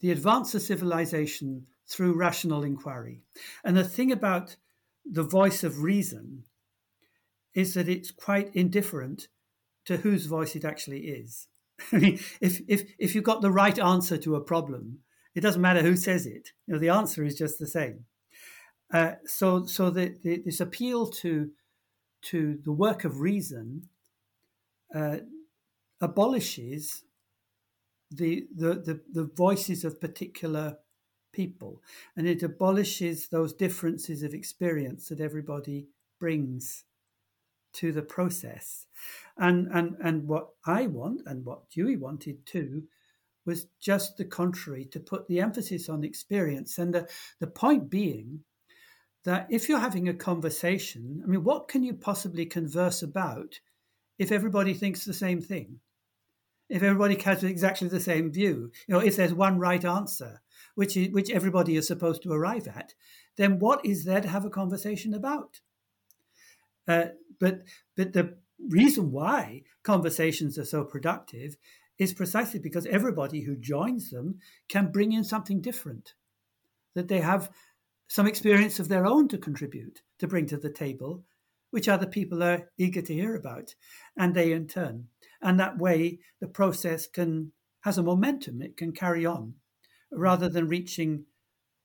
the 0.01 0.12
advance 0.12 0.53
of 0.53 0.62
civilization 0.62 1.67
through 1.88 2.17
rational 2.17 2.63
inquiry. 2.63 3.21
And 3.63 3.77
the 3.77 3.83
thing 3.83 4.12
about 4.12 4.57
the 5.05 5.24
voice 5.24 5.63
of 5.63 5.81
reason 5.81 6.43
is 7.53 7.74
that 7.74 7.89
it's 7.89 8.12
quite 8.12 8.55
indifferent 8.55 9.27
to 9.86 9.98
whose 9.98 10.25
voice 10.25 10.55
it 10.55 10.65
actually 10.65 11.08
is. 11.08 11.48
I 11.91 11.98
mean, 11.98 12.20
if, 12.39 12.62
if, 12.67 12.84
if 13.00 13.15
you've 13.15 13.24
got 13.24 13.41
the 13.41 13.51
right 13.51 13.77
answer 13.79 14.17
to 14.17 14.36
a 14.36 14.41
problem, 14.41 15.00
it 15.34 15.41
doesn't 15.41 15.62
matter 15.62 15.81
who 15.81 15.96
says 15.96 16.25
it. 16.25 16.50
You 16.67 16.74
know, 16.74 16.79
the 16.79 16.89
answer 16.89 17.24
is 17.24 17.38
just 17.38 17.60
the 17.60 17.67
same. 17.67 18.05
Uh, 18.93 19.13
so, 19.25 19.65
so 19.65 19.89
the, 19.89 20.15
the, 20.22 20.41
this 20.46 20.60
appeal 20.60 21.08
to 21.08 21.51
to 22.24 22.60
the 22.63 22.72
work 22.72 23.03
of 23.03 23.20
reason 23.20 23.89
uh, 24.93 25.17
abolishes 26.00 27.03
the, 28.12 28.48
the, 28.55 28.75
the, 28.75 29.01
the 29.12 29.29
voices 29.36 29.84
of 29.84 30.01
particular 30.01 30.77
people 31.31 31.81
and 32.15 32.27
it 32.27 32.43
abolishes 32.43 33.29
those 33.29 33.53
differences 33.53 34.22
of 34.22 34.34
experience 34.34 35.08
that 35.08 35.22
everybody 35.22 35.88
brings 36.20 36.84
to 37.73 37.91
the 37.91 38.01
process. 38.01 38.85
And, 39.37 39.67
and, 39.73 39.95
and 40.03 40.27
what 40.27 40.49
I 40.65 40.87
want 40.87 41.21
and 41.25 41.45
what 41.45 41.69
Dewey 41.69 41.95
wanted 41.95 42.45
too 42.45 42.83
was 43.45 43.67
just 43.79 44.17
the 44.17 44.25
contrary 44.25 44.85
to 44.85 44.99
put 44.99 45.27
the 45.27 45.39
emphasis 45.39 45.89
on 45.89 46.03
experience. 46.03 46.77
And 46.77 46.93
the, 46.93 47.09
the 47.39 47.47
point 47.47 47.89
being 47.89 48.41
that 49.23 49.47
if 49.49 49.67
you're 49.67 49.79
having 49.79 50.09
a 50.09 50.13
conversation, 50.13 51.21
I 51.23 51.27
mean, 51.27 51.43
what 51.43 51.67
can 51.67 51.83
you 51.83 51.93
possibly 51.93 52.45
converse 52.45 53.01
about 53.01 53.59
if 54.17 54.31
everybody 54.31 54.73
thinks 54.73 55.05
the 55.05 55.13
same 55.13 55.41
thing? 55.41 55.79
If 56.69 56.83
everybody 56.83 57.19
has 57.21 57.43
exactly 57.43 57.89
the 57.89 57.99
same 57.99 58.31
view, 58.31 58.71
you 58.87 58.93
know, 58.93 58.99
if 58.99 59.17
there's 59.17 59.33
one 59.33 59.59
right 59.59 59.83
answer, 59.83 60.41
which 60.75 60.95
is, 60.95 61.09
which 61.11 61.29
everybody 61.29 61.75
is 61.75 61.85
supposed 61.85 62.23
to 62.23 62.31
arrive 62.31 62.67
at, 62.67 62.93
then 63.35 63.59
what 63.59 63.85
is 63.85 64.05
there 64.05 64.21
to 64.21 64.27
have 64.27 64.45
a 64.45 64.49
conversation 64.49 65.13
about? 65.13 65.59
Uh, 66.87 67.07
but 67.41 67.63
but 67.98 68.13
the 68.13 68.38
reason 68.69 69.12
why 69.12 69.63
conversations 69.83 70.57
are 70.57 70.65
so 70.65 70.86
productive 70.86 71.57
is 71.98 72.13
precisely 72.13 72.60
because 72.60 72.86
everybody 72.86 73.41
who 73.41 73.55
joins 73.55 74.12
them 74.12 74.39
can 74.69 74.91
bring 74.91 75.12
in 75.12 75.24
something 75.24 75.60
different, 75.60 76.13
that 76.95 77.07
they 77.10 77.19
have 77.19 77.51
some 78.07 78.27
experience 78.27 78.79
of 78.79 78.88
their 78.88 79.05
own 79.05 79.27
to 79.27 79.38
contribute, 79.38 80.01
to 80.19 80.27
bring 80.27 80.45
to 80.45 80.57
the 80.57 80.69
table, 80.69 81.24
which 81.71 81.89
other 81.89 82.05
people 82.05 82.43
are 82.43 82.69
eager 82.77 83.01
to 83.01 83.13
hear 83.13 83.36
about, 83.36 83.75
and 84.17 84.33
they 84.33 84.51
in 84.51 84.67
turn. 84.67 85.07
And 85.41 85.60
that 85.60 85.77
way, 85.77 86.19
the 86.39 86.48
process 86.48 87.07
can 87.07 87.51
has 87.81 87.98
a 87.98 88.03
momentum; 88.03 88.62
it 88.62 88.77
can 88.77 88.91
carry 88.91 89.25
on, 89.25 89.55
rather 90.12 90.48
than 90.48 90.67
reaching 90.67 91.25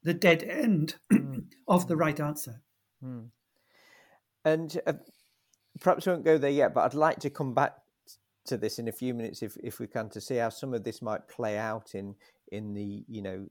the 0.03 0.15
dead 0.15 0.43
end 0.43 0.97
mm. 1.13 1.45
of 1.69 1.89
the 1.89 1.97
right 1.97 2.21
answer. 2.21 2.63
Mm. 3.03 3.31
And 4.45 4.81
uh, 4.87 4.93
perhaps 5.81 6.07
we 6.07 6.13
won't 6.13 6.25
go 6.25 6.39
there 6.39 6.51
yet, 6.51 6.75
but 6.75 6.85
I'd 6.85 6.95
like 6.95 7.19
to 7.21 7.31
come 7.31 7.55
back 7.55 7.75
to 8.47 8.57
this 8.57 8.79
in 8.79 8.89
a 8.89 8.93
few 8.93 9.15
minutes, 9.15 9.43
if 9.43 9.57
if 9.63 9.79
we 9.81 9.87
can, 9.87 10.09
to 10.11 10.21
see 10.21 10.37
how 10.37 10.49
some 10.49 10.75
of 10.75 10.85
this 10.85 11.03
might 11.03 11.29
play 11.29 11.59
out 11.59 11.95
in 11.95 12.15
in 12.53 12.75
the 12.75 13.05
you 13.09 13.23
know 13.23 13.47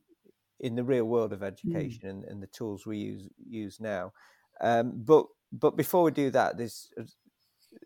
in 0.59 0.75
the 0.75 0.83
real 0.83 1.05
world 1.05 1.33
of 1.33 1.39
mm. 1.39 1.47
education 1.47 2.01
mm. 2.03 2.09
and, 2.09 2.23
and, 2.25 2.41
the 2.41 2.47
tools 2.47 2.85
we 2.85 2.97
use 2.97 3.27
use 3.45 3.79
now. 3.79 4.13
Um, 4.61 4.93
but 4.95 5.25
but 5.51 5.75
before 5.75 6.03
we 6.03 6.11
do 6.11 6.29
that, 6.31 6.57
there's 6.57 6.89
uh, 6.99 7.03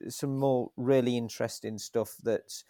some 0.10 0.38
more 0.38 0.72
really 0.78 1.18
interesting 1.18 1.78
stuff 1.78 2.16
that 2.24 2.64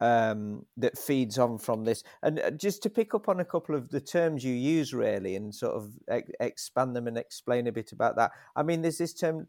um, 0.00 0.66
that 0.76 0.98
feeds 0.98 1.38
on 1.38 1.58
from 1.58 1.84
this. 1.84 2.02
And 2.22 2.38
uh, 2.38 2.50
just 2.50 2.82
to 2.82 2.90
pick 2.90 3.14
up 3.14 3.28
on 3.28 3.40
a 3.40 3.44
couple 3.44 3.74
of 3.74 3.90
the 3.90 4.00
terms 4.00 4.44
you 4.44 4.54
use, 4.54 4.92
really, 4.92 5.36
and 5.36 5.54
sort 5.54 5.74
of 5.74 5.92
ex- 6.08 6.30
expand 6.40 6.96
them 6.96 7.06
and 7.06 7.16
explain 7.16 7.66
a 7.66 7.72
bit 7.72 7.92
about 7.92 8.16
that. 8.16 8.32
I 8.56 8.62
mean, 8.62 8.82
there's 8.82 8.98
this 8.98 9.14
term 9.14 9.46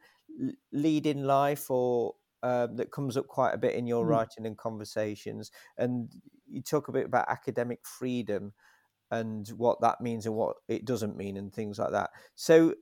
"lead 0.72 1.06
in 1.06 1.26
life" 1.26 1.70
or 1.70 2.16
um, 2.44 2.76
that 2.76 2.92
comes 2.92 3.18
up 3.18 3.28
quite 3.28 3.54
a 3.54 3.58
bit 3.58 3.76
in 3.76 3.88
your 3.88 4.06
mm. 4.06 4.10
writing 4.10 4.46
and 4.46 4.58
conversations, 4.58 5.52
and 5.78 6.12
you 6.48 6.62
talk 6.62 6.88
a 6.88 6.94
bit 6.94 7.06
about 7.06 7.30
academic 7.30 7.80
freedom 7.84 8.54
and 9.12 9.48
what 9.50 9.82
that 9.82 10.02
means 10.02 10.26
and 10.26 10.36
what 10.36 10.58
it 10.68 10.86
doesn't 10.86 11.18
mean 11.18 11.38
and 11.38 11.54
things 11.54 11.80
like 11.80 11.92
that. 11.92 12.10
So, 12.36 12.76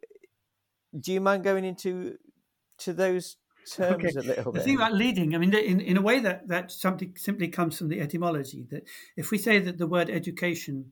do 1.00 1.12
you 1.12 1.22
mind 1.22 1.44
going 1.44 1.66
into 1.66 2.18
to 2.80 2.94
those 2.94 3.38
terms 3.70 4.06
okay. 4.06 4.20
a 4.20 4.22
little 4.22 4.52
bit? 4.52 4.60
The 4.60 4.66
thing 4.66 4.76
about 4.76 4.94
leading, 4.94 5.36
I 5.36 5.38
mean, 5.38 5.54
in, 5.54 5.80
in 5.80 5.98
a 5.98 6.02
way 6.02 6.20
that 6.20 6.48
that 6.48 6.72
something 6.72 7.16
simply 7.18 7.48
comes 7.48 7.78
from 7.78 7.90
the 7.90 8.02
etymology. 8.02 8.66
That 8.70 8.84
if 9.16 9.32
we 9.32 9.38
say 9.38 9.60
that 9.60 9.78
the 9.78 9.88
word 9.88 10.10
education 10.10 10.92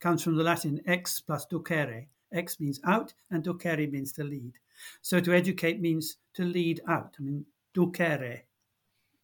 comes 0.00 0.22
from 0.22 0.36
the 0.36 0.44
Latin 0.44 0.80
ex 0.86 1.20
plus 1.20 1.46
docere, 1.46 2.06
ex 2.32 2.60
means 2.60 2.80
out 2.84 3.14
and 3.30 3.44
docere 3.44 3.90
means 3.90 4.12
to 4.14 4.24
lead. 4.24 4.54
So 5.02 5.20
to 5.20 5.34
educate 5.34 5.80
means 5.80 6.16
to 6.34 6.44
lead 6.44 6.80
out. 6.88 7.16
I 7.18 7.22
mean, 7.22 7.46
docere. 7.74 8.42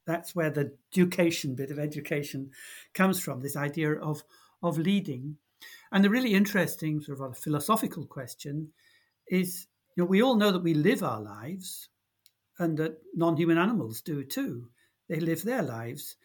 That's 0.07 0.37
where 0.37 0.51
the 0.51 0.73
education 0.93 1.57
bit 1.57 1.71
of 1.71 1.79
education 1.79 2.51
comes 2.95 3.21
from. 3.21 3.41
This 3.41 3.57
idea 3.57 3.93
of 3.93 4.23
of 4.63 4.79
leading 4.79 5.37
and 5.93 6.05
the 6.05 6.11
really 6.11 6.35
interesting, 6.35 7.01
sort 7.01 7.21
of 7.21 7.39
philosophical 7.39 8.05
question 8.07 8.73
is 9.29 9.67
you 9.95 10.03
know, 10.03 10.09
we 10.09 10.23
all 10.23 10.37
know 10.37 10.51
that 10.51 10.63
we 10.63 10.75
live 10.75 11.03
our 11.03 11.21
lives 11.21 11.89
and 12.59 12.77
that 12.79 12.99
non 13.15 13.37
human 13.37 13.59
animals 13.59 14.01
do 14.01 14.25
too. 14.25 14.69
They 15.09 15.21
live 15.21 15.43
their 15.43 15.63
lives. 15.63 16.17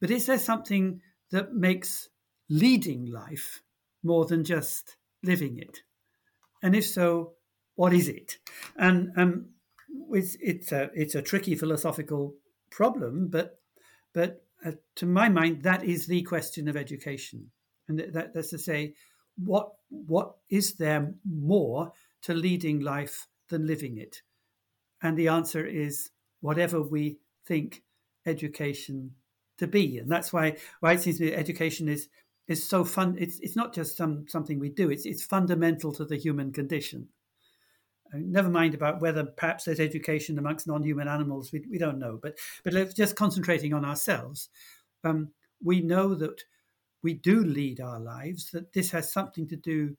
But 0.00 0.10
is 0.10 0.26
there 0.26 0.38
something 0.38 1.00
that 1.30 1.54
makes 1.54 2.08
leading 2.48 3.06
life 3.06 3.62
more 4.02 4.24
than 4.24 4.44
just 4.44 4.96
living 5.22 5.58
it? 5.58 5.80
And 6.62 6.74
if 6.74 6.86
so, 6.86 7.34
what 7.74 7.92
is 7.92 8.08
it? 8.08 8.38
And 8.76 9.12
um, 9.16 9.50
it's, 10.12 10.36
it's, 10.40 10.72
a, 10.72 10.90
it's 10.94 11.14
a 11.14 11.22
tricky 11.22 11.54
philosophical 11.54 12.34
problem, 12.70 13.28
but, 13.28 13.60
but 14.14 14.42
uh, 14.64 14.72
to 14.96 15.06
my 15.06 15.28
mind, 15.28 15.62
that 15.62 15.84
is 15.84 16.06
the 16.06 16.22
question 16.22 16.68
of 16.68 16.76
education. 16.76 17.50
And 17.88 17.98
that, 17.98 18.32
that's 18.34 18.50
to 18.50 18.58
say, 18.58 18.94
what 19.36 19.72
what 19.88 20.36
is 20.48 20.74
there 20.74 21.14
more 21.24 21.92
to 22.22 22.34
leading 22.34 22.80
life 22.80 23.26
than 23.48 23.66
living 23.66 23.98
it? 23.98 24.22
And 25.02 25.16
the 25.16 25.28
answer 25.28 25.64
is 25.64 26.10
whatever 26.40 26.82
we 26.82 27.18
think 27.46 27.82
education 28.26 29.12
to 29.58 29.66
be. 29.66 29.98
And 29.98 30.10
that's 30.10 30.32
why 30.32 30.56
why 30.80 30.92
it 30.92 31.00
seems 31.00 31.18
to 31.18 31.24
me 31.24 31.34
education 31.34 31.88
is 31.88 32.08
is 32.48 32.66
so 32.66 32.84
fun. 32.84 33.16
It's 33.18 33.38
it's 33.40 33.56
not 33.56 33.74
just 33.74 33.96
some 33.96 34.26
something 34.28 34.58
we 34.58 34.70
do. 34.70 34.90
It's 34.90 35.06
it's 35.06 35.24
fundamental 35.24 35.92
to 35.92 36.04
the 36.04 36.16
human 36.16 36.52
condition. 36.52 37.08
never 38.12 38.50
mind 38.50 38.74
about 38.74 39.00
whether 39.00 39.24
perhaps 39.24 39.64
there's 39.64 39.78
education 39.78 40.38
amongst 40.38 40.66
non-human 40.66 41.06
animals. 41.06 41.52
We, 41.52 41.64
we 41.70 41.78
don't 41.78 42.00
know. 42.00 42.18
But 42.20 42.38
but 42.64 42.72
let's 42.72 42.94
just 42.94 43.16
concentrating 43.16 43.72
on 43.72 43.84
ourselves. 43.84 44.48
Um, 45.04 45.30
we 45.62 45.80
know 45.80 46.14
that 46.14 46.42
we 47.02 47.14
do 47.14 47.44
lead 47.44 47.80
our 47.80 48.00
lives. 48.00 48.50
That 48.50 48.72
this 48.72 48.90
has 48.90 49.12
something 49.12 49.46
to 49.48 49.56
do 49.56 49.96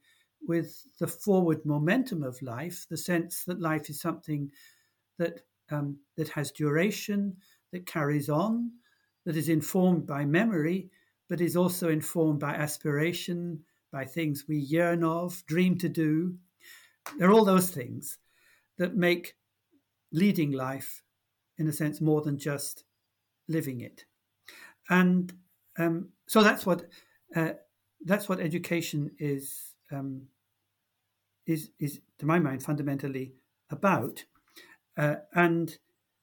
with 0.48 0.86
the 1.00 1.08
forward 1.08 1.65
momentum 1.65 2.24
of 2.24 2.41
life, 2.41 2.86
the 2.89 2.98
sense 2.98 3.43
that 3.46 3.62
life 3.62 3.89
is 3.89 4.01
something 4.01 4.51
that 5.22 5.42
um, 5.70 5.98
that 6.18 6.30
has 6.30 6.51
duration, 6.51 7.38
that 7.72 7.86
carries 7.86 8.30
on, 8.30 8.72
that 9.25 9.38
is 9.38 9.48
informed 9.48 10.06
by 10.06 10.25
memory, 10.25 10.90
but 11.30 11.40
is 11.40 11.56
also 11.56 11.90
informed 11.90 12.40
by 12.40 12.54
aspiration, 12.54 13.63
by 13.92 14.04
things 14.04 14.46
we 14.48 14.58
yearn 14.58 15.04
of, 15.04 15.44
dream 15.46 15.78
to 15.78 15.88
do. 15.88 16.36
There 17.18 17.30
are 17.30 17.34
all 17.34 17.46
those 17.46 17.70
things 17.70 18.18
that 18.78 18.96
make 18.96 19.36
leading 20.12 20.51
life, 20.51 21.04
in 21.58 21.68
a 21.68 21.72
sense, 21.72 22.01
more 22.01 22.22
than 22.22 22.38
just 22.38 22.84
living 23.48 23.82
it. 23.82 24.06
And 24.90 25.32
um, 25.78 26.10
so 26.28 26.44
that's 26.44 26.66
what 26.66 26.86
uh, 27.36 27.54
that's 28.04 28.28
what 28.28 28.40
education 28.40 29.12
is 29.20 29.75
um, 29.92 30.24
is 31.46 31.70
is 31.80 32.01
to 32.20 32.25
my 32.25 32.40
mind 32.40 32.63
fundamentally 32.63 33.36
about. 33.70 34.25
Uh, 35.01 35.15
and 35.34 35.79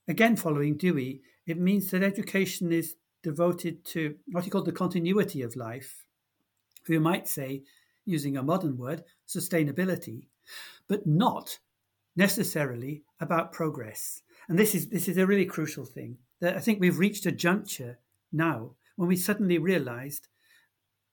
again, 0.07 0.37
following 0.37 0.77
Dewey, 0.77 1.21
it 1.49 1.59
means 1.59 1.91
that 1.91 2.05
education 2.05 2.71
is 2.71 2.95
devoted 3.25 3.85
to 3.87 4.15
what 4.29 4.45
he 4.45 4.51
called 4.51 4.67
the 4.67 4.73
continuity 4.73 5.43
of 5.43 5.57
life. 5.57 6.07
We 6.89 7.01
might 7.01 7.27
say, 7.27 7.65
using 8.05 8.37
a 8.37 8.43
modern 8.43 8.79
word, 8.79 9.03
sustainability, 9.27 10.29
but 10.89 11.07
not 11.09 11.59
necessarily 12.15 13.03
about 13.19 13.53
progress. 13.53 14.23
And 14.49 14.57
this 14.57 14.77
is 14.77 14.89
this 14.89 15.09
is 15.09 15.19
a 15.19 15.27
really 15.27 15.45
crucial 15.45 15.85
thing. 15.85 16.19
That 16.41 16.57
I 16.57 16.61
think 16.61 16.79
we've 16.79 17.01
reached 17.01 17.27
a 17.27 17.33
juncture 17.33 17.99
now 18.33 18.77
when 18.95 19.09
we 19.09 19.17
suddenly 19.17 19.59
realised, 19.59 20.29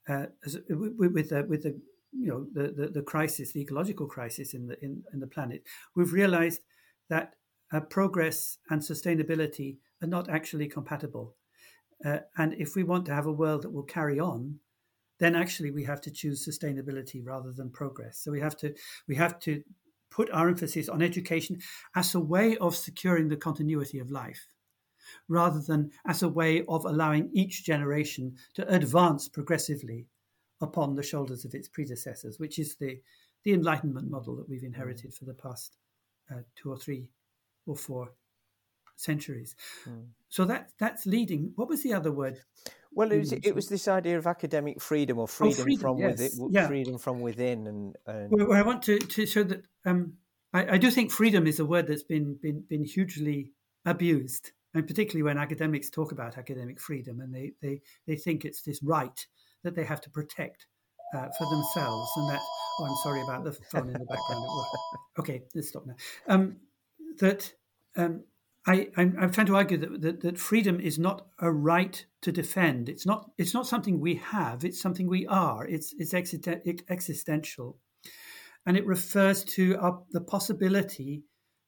uh, 0.07 0.27
with, 0.69 1.13
with 1.13 1.29
the, 1.29 1.43
with 1.49 1.63
the 1.63 1.81
you 2.11 2.27
know 2.27 2.45
the, 2.53 2.71
the, 2.71 2.87
the 2.89 3.01
crisis, 3.01 3.53
the 3.53 3.61
ecological 3.61 4.05
crisis 4.05 4.53
in 4.53 4.67
the 4.67 4.77
in, 4.85 5.03
in 5.11 5.19
the 5.19 5.27
planet, 5.27 5.63
we've 5.95 6.13
realised 6.13 6.61
that 7.09 7.33
uh, 7.71 7.79
progress 7.79 8.57
and 8.69 8.81
sustainability 8.81 9.77
are 10.01 10.07
not 10.07 10.29
actually 10.29 10.67
compatible. 10.67 11.35
Uh, 12.03 12.19
and 12.37 12.53
if 12.55 12.75
we 12.75 12.83
want 12.83 13.05
to 13.05 13.13
have 13.13 13.25
a 13.25 13.31
world 13.31 13.63
that 13.63 13.71
will 13.71 13.83
carry 13.83 14.19
on, 14.19 14.59
then 15.19 15.35
actually 15.35 15.71
we 15.71 15.83
have 15.83 16.01
to 16.01 16.11
choose 16.11 16.47
sustainability 16.47 17.25
rather 17.25 17.51
than 17.51 17.69
progress. 17.69 18.19
So 18.19 18.31
we 18.31 18.41
have 18.41 18.57
to 18.57 18.73
we 19.07 19.15
have 19.15 19.39
to 19.41 19.63
put 20.11 20.29
our 20.31 20.47
emphasis 20.47 20.89
on 20.89 21.01
education 21.01 21.59
as 21.95 22.15
a 22.15 22.19
way 22.19 22.57
of 22.57 22.75
securing 22.75 23.29
the 23.29 23.37
continuity 23.37 23.99
of 23.99 24.11
life, 24.11 24.45
rather 25.27 25.61
than 25.61 25.91
as 26.05 26.21
a 26.21 26.29
way 26.29 26.63
of 26.67 26.85
allowing 26.85 27.29
each 27.33 27.63
generation 27.65 28.35
to 28.55 28.67
advance 28.73 29.27
progressively 29.29 30.07
upon 30.61 30.95
the 30.95 31.03
shoulders 31.03 31.45
of 31.45 31.53
its 31.53 31.69
predecessors, 31.69 32.39
which 32.39 32.59
is 32.59 32.75
the 32.75 32.99
the 33.43 33.53
Enlightenment 33.53 34.09
model 34.09 34.35
that 34.35 34.49
we've 34.49 34.63
inherited 34.63 35.13
for 35.13 35.25
the 35.25 35.33
past 35.33 35.77
uh, 36.31 36.39
two 36.55 36.71
or 36.71 36.77
three 36.77 37.07
or 37.65 37.75
four 37.75 38.09
centuries. 38.95 39.55
Mm. 39.87 40.07
So 40.29 40.45
that 40.45 40.69
that's 40.79 41.05
leading. 41.05 41.53
What 41.55 41.69
was 41.69 41.83
the 41.83 41.93
other 41.93 42.11
word? 42.11 42.39
Well, 42.95 43.11
it 43.11 43.17
was, 43.17 43.33
it 43.33 43.53
was 43.53 43.67
this 43.67 43.89
idea 43.89 44.17
of 44.17 44.25
academic 44.25 44.81
freedom 44.81 45.19
or 45.19 45.27
freedom, 45.27 45.59
oh, 45.59 45.63
freedom 45.63 45.81
from 45.81 45.97
yes. 45.97 46.11
within, 46.17 46.49
yeah. 46.53 46.67
freedom 46.67 46.97
from 46.97 47.19
within, 47.19 47.67
and, 47.67 47.95
and... 48.07 48.31
Well, 48.31 48.53
I 48.53 48.61
want 48.61 48.83
to, 48.83 48.97
to 48.97 49.25
show 49.25 49.43
that 49.43 49.63
um, 49.85 50.13
I, 50.53 50.75
I, 50.75 50.77
do 50.77 50.89
think 50.89 51.11
freedom 51.11 51.45
is 51.45 51.59
a 51.59 51.65
word 51.65 51.87
that's 51.87 52.03
been 52.03 52.37
been 52.41 52.63
been 52.69 52.85
hugely 52.85 53.51
abused, 53.85 54.51
and 54.73 54.87
particularly 54.87 55.23
when 55.23 55.37
academics 55.37 55.89
talk 55.89 56.13
about 56.13 56.37
academic 56.37 56.79
freedom, 56.79 57.19
and 57.19 57.35
they 57.35 57.51
they 57.61 57.81
they 58.07 58.15
think 58.15 58.45
it's 58.45 58.61
this 58.61 58.81
right 58.81 59.27
that 59.63 59.75
they 59.75 59.83
have 59.83 59.99
to 59.99 60.09
protect 60.09 60.67
uh, 61.13 61.27
for 61.37 61.49
themselves, 61.49 62.09
and 62.15 62.29
that. 62.29 62.39
Oh, 62.77 62.85
I'm 62.85 62.95
sorry 63.03 63.21
about 63.21 63.45
the 63.45 63.53
phone 63.53 63.87
in 63.87 63.93
the 63.93 63.99
background. 63.99 64.45
okay, 65.19 65.43
let's 65.53 65.69
stop 65.69 65.85
now. 65.85 65.95
Um, 66.27 66.57
that 67.19 67.53
um, 67.95 68.23
I, 68.67 68.87
am 68.97 69.31
trying 69.31 69.47
to 69.47 69.55
argue 69.55 69.77
that, 69.77 70.01
that, 70.01 70.21
that, 70.21 70.39
freedom 70.39 70.79
is 70.79 70.97
not 70.97 71.27
a 71.39 71.51
right 71.51 72.03
to 72.21 72.31
defend. 72.31 72.89
It's 72.89 73.05
not. 73.05 73.29
It's 73.37 73.53
not 73.53 73.67
something 73.67 73.99
we 73.99 74.15
have. 74.15 74.65
It's 74.65 74.81
something 74.81 75.07
we 75.07 75.27
are. 75.27 75.65
It's 75.67 75.93
it's 75.97 76.13
existential, 76.13 77.77
and 78.65 78.75
it 78.75 78.85
refers 78.87 79.43
to 79.43 79.77
our, 79.77 80.01
the 80.11 80.21
possibility 80.21 81.23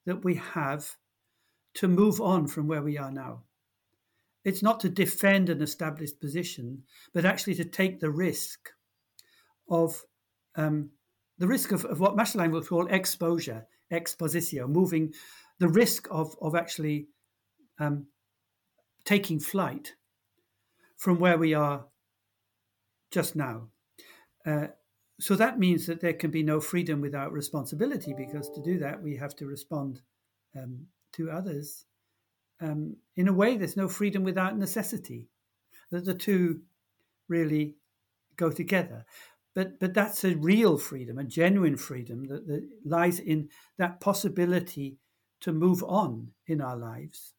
that 0.05 0.23
we 0.23 0.35
have 0.35 0.95
to 1.75 1.87
move 1.87 2.19
on 2.19 2.47
from 2.47 2.67
where 2.67 2.81
we 2.81 2.97
are 2.97 3.11
now. 3.11 3.43
It's 4.43 4.63
not 4.63 4.79
to 4.79 4.89
defend 4.89 5.49
an 5.49 5.61
established 5.61 6.19
position, 6.19 6.83
but 7.13 7.25
actually 7.25 7.55
to 7.55 7.65
take 7.65 7.99
the 7.99 8.09
risk 8.09 8.71
of 9.69 10.03
um, 10.55 10.89
the 11.37 11.47
risk 11.47 11.71
of, 11.71 11.85
of 11.85 11.99
what 11.99 12.15
Masschelein 12.15 12.51
will 12.51 12.63
call 12.63 12.87
exposure, 12.87 13.67
expositio, 13.91 14.67
moving 14.67 15.13
the 15.59 15.67
risk 15.67 16.07
of, 16.11 16.35
of 16.41 16.55
actually 16.55 17.07
um, 17.79 18.07
taking 19.05 19.39
flight 19.39 19.93
from 20.97 21.19
where 21.19 21.37
we 21.37 21.53
are 21.53 21.85
just 23.11 23.35
now. 23.35 23.69
Uh, 24.45 24.67
so 25.19 25.35
that 25.35 25.57
means 25.57 25.85
that 25.87 26.01
there 26.01 26.13
can 26.13 26.31
be 26.31 26.43
no 26.43 26.59
freedom 26.59 27.01
without 27.01 27.31
responsibility, 27.31 28.13
because 28.17 28.49
to 28.49 28.61
do 28.61 28.77
that, 28.79 29.01
we 29.01 29.15
have 29.15 29.35
to 29.35 29.45
respond 29.45 30.01
um, 30.55 30.85
to 31.13 31.31
others. 31.31 31.85
Um, 32.61 32.97
in 33.15 33.27
a 33.27 33.33
way, 33.33 33.57
there's 33.57 33.77
no 33.77 33.87
freedom 33.87 34.23
without 34.23 34.57
necessity. 34.57 35.29
That 35.91 36.05
the 36.05 36.13
two 36.13 36.61
really 37.29 37.75
go 38.35 38.51
together. 38.51 39.05
But, 39.57 39.79
but 39.79 39.95
that's 39.95 40.23
a 40.23 40.35
real 40.35 40.77
freedom, 40.77 41.17
a 41.17 41.23
genuine 41.23 41.77
freedom 41.77 42.25
that, 42.25 42.45
that 42.45 42.69
lies 42.85 43.17
in 43.17 43.49
that 43.79 43.99
possibility 43.99 44.99
to 45.41 45.51
move 45.51 45.83
on 45.83 46.27
in 46.45 46.61
our 46.61 46.77
lives. 46.77 47.33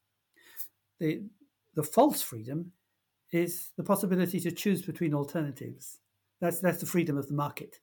The, 0.98 1.22
the 1.76 1.84
false 1.84 2.20
freedom 2.20 2.72
is 3.30 3.70
the 3.76 3.84
possibility 3.84 4.40
to 4.40 4.50
choose 4.50 4.82
between 4.82 5.14
alternatives. 5.14 6.00
That's, 6.40 6.58
that's 6.58 6.80
the 6.80 6.86
freedom 6.86 7.16
of 7.16 7.28
the 7.28 7.34
market. 7.34 7.78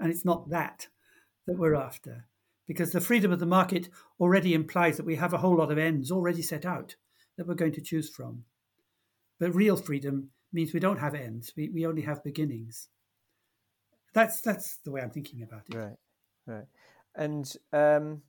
And 0.00 0.10
it's 0.10 0.24
not 0.24 0.48
that 0.48 0.88
that 1.46 1.58
we're 1.58 1.74
after, 1.74 2.24
because 2.66 2.92
the 2.92 3.00
freedom 3.02 3.30
of 3.30 3.40
the 3.40 3.44
market 3.44 3.90
already 4.18 4.54
implies 4.54 4.96
that 4.96 5.04
we 5.04 5.16
have 5.16 5.34
a 5.34 5.38
whole 5.38 5.58
lot 5.58 5.70
of 5.70 5.76
ends 5.76 6.10
already 6.10 6.40
set 6.40 6.64
out 6.64 6.96
that 7.36 7.46
we're 7.46 7.54
going 7.54 7.72
to 7.72 7.82
choose 7.82 8.08
from. 8.08 8.44
But 9.38 9.54
real 9.54 9.76
freedom 9.76 10.30
means 10.50 10.72
we 10.72 10.80
don't 10.80 11.00
have 11.00 11.14
ends, 11.14 11.52
we, 11.54 11.68
we 11.68 11.84
only 11.84 12.00
have 12.00 12.24
beginnings. 12.24 12.88
That's, 14.16 14.40
that's 14.40 14.78
the 14.78 14.90
way 14.90 15.02
I'm 15.02 15.10
thinking 15.10 15.42
about 15.42 15.64
it. 15.68 15.76
Right, 15.76 15.96
right. 16.46 16.64
And 17.14 17.52
um, 17.74 18.22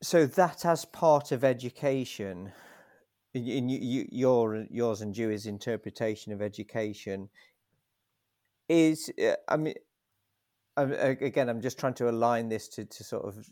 so 0.00 0.26
that 0.26 0.64
as 0.64 0.84
part 0.84 1.32
of 1.32 1.42
education 1.42 2.52
in 3.34 3.68
you, 3.68 4.06
your 4.12 4.64
yours 4.70 5.00
and 5.00 5.12
Dewey's 5.12 5.46
interpretation 5.46 6.32
of 6.32 6.40
education 6.40 7.28
is 8.68 9.10
uh, 9.20 9.34
I 9.48 9.56
mean 9.56 9.74
again 10.76 11.48
I'm 11.48 11.60
just 11.60 11.80
trying 11.80 11.94
to 11.94 12.08
align 12.08 12.48
this 12.48 12.68
to, 12.68 12.84
to 12.84 13.04
sort 13.04 13.24
of 13.24 13.44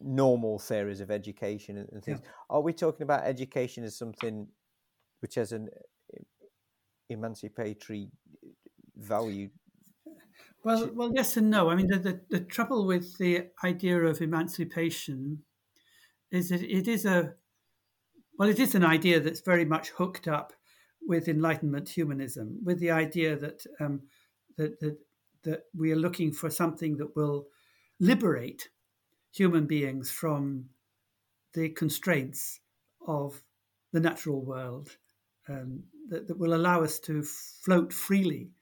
normal 0.00 0.60
theories 0.60 1.00
of 1.00 1.10
education 1.10 1.86
and 1.90 2.04
things 2.04 2.20
yeah. 2.22 2.30
are 2.50 2.60
we 2.60 2.72
talking 2.72 3.02
about 3.02 3.24
education 3.24 3.82
as 3.82 3.96
something 3.96 4.46
which 5.20 5.34
has 5.34 5.50
an 5.50 5.68
emancipatory 7.10 8.08
value 9.02 9.50
well, 10.64 10.90
well, 10.94 11.10
yes 11.12 11.36
and 11.36 11.50
no. 11.50 11.70
I 11.70 11.74
mean, 11.74 11.88
the, 11.88 11.98
the, 11.98 12.20
the, 12.30 12.40
trouble 12.40 12.86
with 12.86 13.18
the 13.18 13.48
idea 13.64 13.98
of 13.98 14.20
emancipation 14.20 15.42
is 16.30 16.50
that 16.50 16.62
it 16.62 16.86
is 16.86 17.04
a 17.04 17.34
well, 18.38 18.48
it 18.48 18.60
is 18.60 18.74
an 18.74 18.84
idea 18.84 19.20
that's 19.20 19.40
very 19.40 19.64
much 19.64 19.90
hooked 19.90 20.28
up 20.28 20.52
with 21.06 21.28
Enlightenment 21.28 21.88
humanism, 21.88 22.58
with 22.64 22.78
the 22.78 22.92
idea 22.92 23.36
that 23.36 23.64
um, 23.80 24.02
that, 24.56 24.78
that 24.80 24.98
that 25.42 25.64
we 25.76 25.90
are 25.90 25.96
looking 25.96 26.32
for 26.32 26.48
something 26.48 26.96
that 26.98 27.16
will 27.16 27.48
liberate 27.98 28.68
human 29.32 29.66
beings 29.66 30.10
from 30.12 30.66
the 31.54 31.70
constraints 31.70 32.60
of 33.06 33.42
the 33.92 34.00
natural 34.00 34.40
world, 34.40 34.96
um, 35.48 35.82
that, 36.08 36.28
that 36.28 36.38
will 36.38 36.54
allow 36.54 36.82
us 36.82 37.00
to 37.00 37.22
float 37.22 37.92
freely 37.92 38.52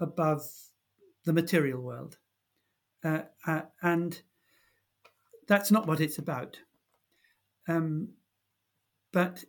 above 0.00 0.42
the 1.24 1.32
material 1.32 1.80
world. 1.80 2.18
Uh, 3.04 3.22
uh, 3.46 3.62
and 3.82 4.22
that's 5.46 5.70
not 5.70 5.86
what 5.86 6.00
it's 6.00 6.18
about. 6.18 6.58
Um, 7.68 8.08
but 9.12 9.44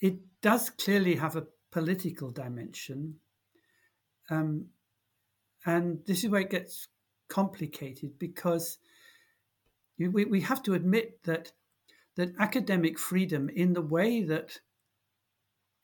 it 0.00 0.18
does 0.42 0.70
clearly 0.70 1.14
have 1.16 1.36
a 1.36 1.46
political 1.70 2.30
dimension. 2.30 3.16
Um, 4.30 4.66
and 5.66 6.00
this 6.06 6.24
is 6.24 6.30
where 6.30 6.40
it 6.40 6.50
gets 6.50 6.88
complicated 7.28 8.18
because 8.18 8.78
we, 9.98 10.24
we 10.24 10.40
have 10.40 10.62
to 10.64 10.74
admit 10.74 11.22
that 11.24 11.52
that 12.16 12.34
academic 12.38 12.98
freedom 12.98 13.48
in 13.48 13.72
the 13.72 13.82
way 13.82 14.22
that 14.22 14.60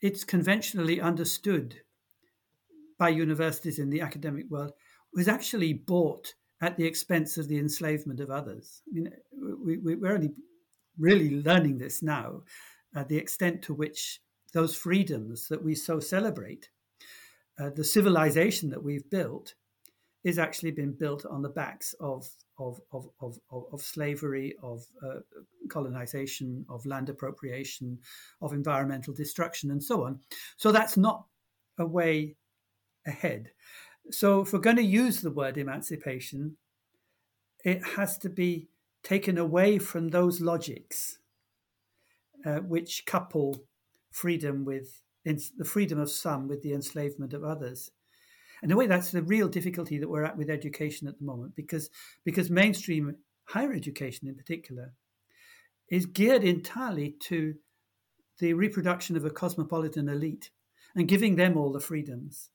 it's 0.01 0.25
conventionally 0.25 1.01
understood 1.01 1.81
by 2.99 3.09
universities 3.09 3.79
in 3.79 3.91
the 3.91 4.01
academic 4.01 4.47
world 4.51 4.73
was 5.15 5.29
actually 5.29 5.73
bought 5.73 6.35
at 6.61 6.77
the 6.77 6.85
expense 6.87 7.37
of 7.37 7.49
the 7.49 7.59
enslavement 7.59 8.21
of 8.21 8.31
others. 8.31 8.83
I 8.89 8.95
mean, 8.95 9.11
we, 9.63 9.77
we're 9.97 10.15
only 10.15 10.33
really 10.99 11.43
learning 11.43 11.79
this 11.79 12.03
now, 12.03 12.43
uh, 12.95 13.05
the 13.05 13.19
extent 13.19 13.63
to 13.63 13.75
which 13.75 14.21
those 14.53 14.75
freedoms 14.75 15.49
that 15.49 15.63
we 15.63 15.75
so 15.75 16.01
celebrate, 16.01 16.71
uh, 17.61 17.71
the 17.71 17.85
civilization 17.85 18.71
that 18.71 18.83
we've 18.83 19.09
built, 19.11 19.55
is 20.25 20.39
actually 20.39 20.73
been 20.73 20.93
built 20.93 21.25
on 21.27 21.43
the 21.43 21.49
backs 21.49 21.95
of 22.01 22.29
of 22.59 22.81
of 22.91 23.09
of, 23.21 23.39
of 23.51 23.81
slavery, 23.81 24.57
of 24.63 24.85
uh, 25.07 25.21
colonization, 25.69 26.65
of 26.69 26.85
land 26.87 27.09
appropriation, 27.09 27.99
of 28.41 28.53
environmental 28.53 29.15
destruction, 29.15 29.71
and 29.71 29.83
so 29.83 30.05
on. 30.05 30.19
So 30.57 30.73
that's 30.73 30.97
not 30.97 31.27
a 31.79 31.87
way 31.87 32.35
ahead. 33.07 33.51
So 34.11 34.43
if 34.43 34.53
we're 34.53 34.59
going 34.61 34.77
to 34.77 34.83
use 34.83 35.21
the 35.21 35.31
word 35.31 35.59
emancipation, 35.59 36.57
it 37.65 37.83
has 37.97 38.19
to 38.19 38.29
be 38.29 38.69
taken 39.03 39.39
away 39.39 39.79
from 39.79 40.09
those 40.09 40.41
logics 40.41 41.19
uh, 42.45 42.59
which 42.59 43.05
couple 43.07 43.65
freedom 44.13 44.65
with 44.65 45.03
the 45.25 45.65
freedom 45.65 45.99
of 45.99 46.11
some 46.11 46.47
with 46.47 46.63
the 46.63 46.73
enslavement 46.73 47.33
of 47.33 47.43
others. 47.43 47.91
And 48.63 48.71
in 48.71 48.75
a 48.75 48.79
way, 48.79 48.87
that's 48.87 49.11
the 49.11 49.23
real 49.23 49.49
difficulty 49.49 49.99
that 49.99 50.09
we're 50.09 50.25
at 50.25 50.37
with 50.37 50.49
education 50.49 51.09
at 51.09 51.19
the 51.19 51.25
moment, 51.25 51.57
because 51.57 51.91
because 52.25 52.49
mainstream 52.49 53.17
higher 53.45 53.73
education, 53.73 54.29
in 54.29 54.37
particular, 54.37 54.95
is 55.91 56.07
geared 56.07 56.45
entirely 56.45 57.17
to 57.21 57.55
the 58.39 58.53
reproduction 58.55 59.17
of 59.17 59.25
a 59.25 59.31
cosmopolitan 59.31 60.09
elite 60.09 60.51
and 60.95 61.09
giving 61.09 61.37
them 61.37 61.57
all 61.57 61.73
the 61.73 61.81
freedoms, 61.81 62.51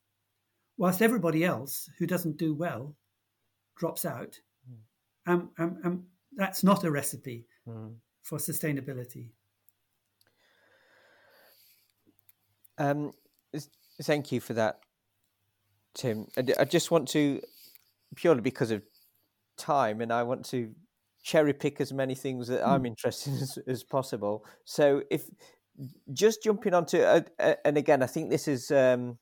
whilst 0.82 1.00
everybody 1.00 1.44
else 1.44 1.88
who 1.96 2.08
doesn't 2.08 2.36
do 2.36 2.52
well 2.52 2.96
drops 3.76 4.04
out. 4.04 4.40
Mm. 4.68 5.32
Um, 5.32 5.50
um, 5.56 5.78
um, 5.84 6.04
that's 6.36 6.64
not 6.64 6.82
a 6.82 6.90
recipe 6.90 7.46
mm. 7.68 7.94
for 8.24 8.38
sustainability. 8.38 9.28
Um, 12.78 13.12
thank 14.02 14.32
you 14.32 14.40
for 14.40 14.54
that 14.54 14.80
Tim. 15.94 16.26
I 16.58 16.64
just 16.64 16.90
want 16.90 17.06
to, 17.10 17.40
purely 18.16 18.40
because 18.40 18.72
of 18.72 18.82
time, 19.56 20.00
and 20.00 20.12
I 20.12 20.24
want 20.24 20.44
to 20.46 20.74
cherry 21.22 21.52
pick 21.52 21.80
as 21.80 21.92
many 21.92 22.16
things 22.16 22.48
that 22.48 22.66
I'm 22.66 22.80
hmm. 22.80 22.86
interested 22.86 23.34
in 23.34 23.42
as, 23.42 23.58
as 23.68 23.84
possible. 23.84 24.44
So, 24.64 25.02
if 25.10 25.30
just 26.12 26.42
jumping 26.42 26.74
onto, 26.74 26.98
uh, 26.98 27.20
uh, 27.38 27.54
and 27.64 27.76
again, 27.76 28.02
I 28.02 28.06
think 28.06 28.30
this 28.30 28.48
is. 28.48 28.72
Um, 28.72 29.18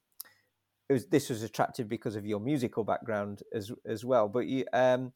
was, 0.93 1.07
this 1.07 1.31
was 1.31 1.43
attractive 1.43 1.89
because 1.89 2.17
of 2.17 2.27
your 2.27 2.41
musical 2.41 2.85
background 2.85 3.43
as 3.55 3.73
as 3.87 4.05
well. 4.05 4.29
But 4.29 4.47
you, 4.47 4.65
um, 4.73 5.13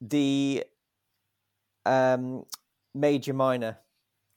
the 0.00 0.64
um, 1.84 2.44
major 2.94 3.32
minor 3.32 3.78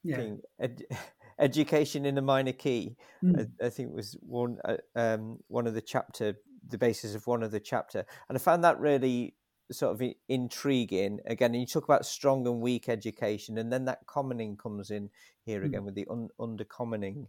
yeah. 0.04 0.18
thing, 0.18 0.42
ed- 0.60 0.84
education 1.40 2.06
in 2.06 2.18
a 2.18 2.22
minor 2.22 2.52
key. 2.52 2.96
Mm. 3.24 3.48
I, 3.62 3.66
I, 3.66 3.70
think 3.70 3.94
was 3.94 4.18
one 4.22 4.58
uh, 4.66 4.78
um, 4.96 5.40
one 5.48 5.68
of 5.68 5.74
the 5.74 5.82
chapter, 5.82 6.36
the 6.68 6.78
basis 6.78 7.16
of 7.16 7.28
one 7.28 7.44
of 7.44 7.52
the 7.52 7.60
chapter, 7.60 8.06
and 8.28 8.38
I 8.38 8.40
found 8.40 8.64
that 8.64 8.80
really 8.80 9.36
sort 9.72 10.02
of 10.02 10.08
intriguing. 10.28 11.20
Again, 11.26 11.52
and 11.52 11.62
you 11.62 11.68
talk 11.68 11.84
about 11.84 12.06
strong 12.06 12.48
and 12.48 12.62
weak 12.62 12.90
education, 12.90 13.58
and 13.58 13.72
then 13.72 13.86
that 13.86 14.06
commoning 14.08 14.58
comes 14.58 14.92
in 14.92 15.10
here 15.46 15.62
mm. 15.62 15.66
again 15.66 15.86
with 15.86 15.96
the 15.96 16.08
un- 16.10 16.30
undercommoning. 16.40 17.28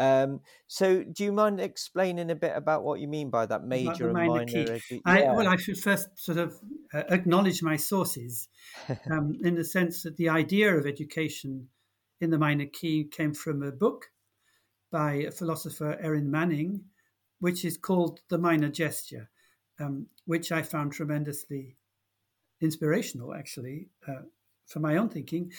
Um, 0.00 0.40
so, 0.66 1.04
do 1.04 1.24
you 1.24 1.30
mind 1.30 1.60
explaining 1.60 2.30
a 2.30 2.34
bit 2.34 2.52
about 2.56 2.84
what 2.84 3.00
you 3.00 3.06
mean 3.06 3.28
by 3.28 3.44
that 3.44 3.64
major 3.64 4.06
and 4.08 4.14
minor? 4.14 4.46
Edu- 4.46 4.80
yeah. 4.90 4.98
I, 5.04 5.20
well, 5.34 5.46
I 5.46 5.56
should 5.56 5.78
first 5.78 6.08
sort 6.18 6.38
of 6.38 6.58
uh, 6.94 7.02
acknowledge 7.10 7.62
my 7.62 7.76
sources 7.76 8.48
um, 9.10 9.36
in 9.44 9.56
the 9.56 9.64
sense 9.64 10.02
that 10.04 10.16
the 10.16 10.30
idea 10.30 10.74
of 10.74 10.86
education 10.86 11.68
in 12.22 12.30
the 12.30 12.38
minor 12.38 12.64
key 12.64 13.04
came 13.04 13.34
from 13.34 13.62
a 13.62 13.70
book 13.70 14.06
by 14.90 15.12
a 15.12 15.30
philosopher 15.30 15.98
Erin 16.00 16.30
Manning, 16.30 16.84
which 17.38 17.62
is 17.62 17.76
called 17.76 18.20
The 18.30 18.38
Minor 18.38 18.70
Gesture, 18.70 19.28
um, 19.78 20.06
which 20.24 20.50
I 20.50 20.62
found 20.62 20.94
tremendously 20.94 21.76
inspirational, 22.62 23.34
actually, 23.34 23.90
uh, 24.08 24.22
for 24.66 24.80
my 24.80 24.96
own 24.96 25.10
thinking. 25.10 25.52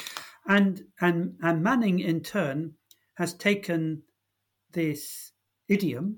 And, 0.48 0.86
and, 1.00 1.36
and 1.44 1.62
Manning, 1.62 2.00
in 2.00 2.22
turn, 2.22 2.74
has 3.16 3.36
taken 3.36 4.02
this 4.74 5.32
idiom, 5.68 6.18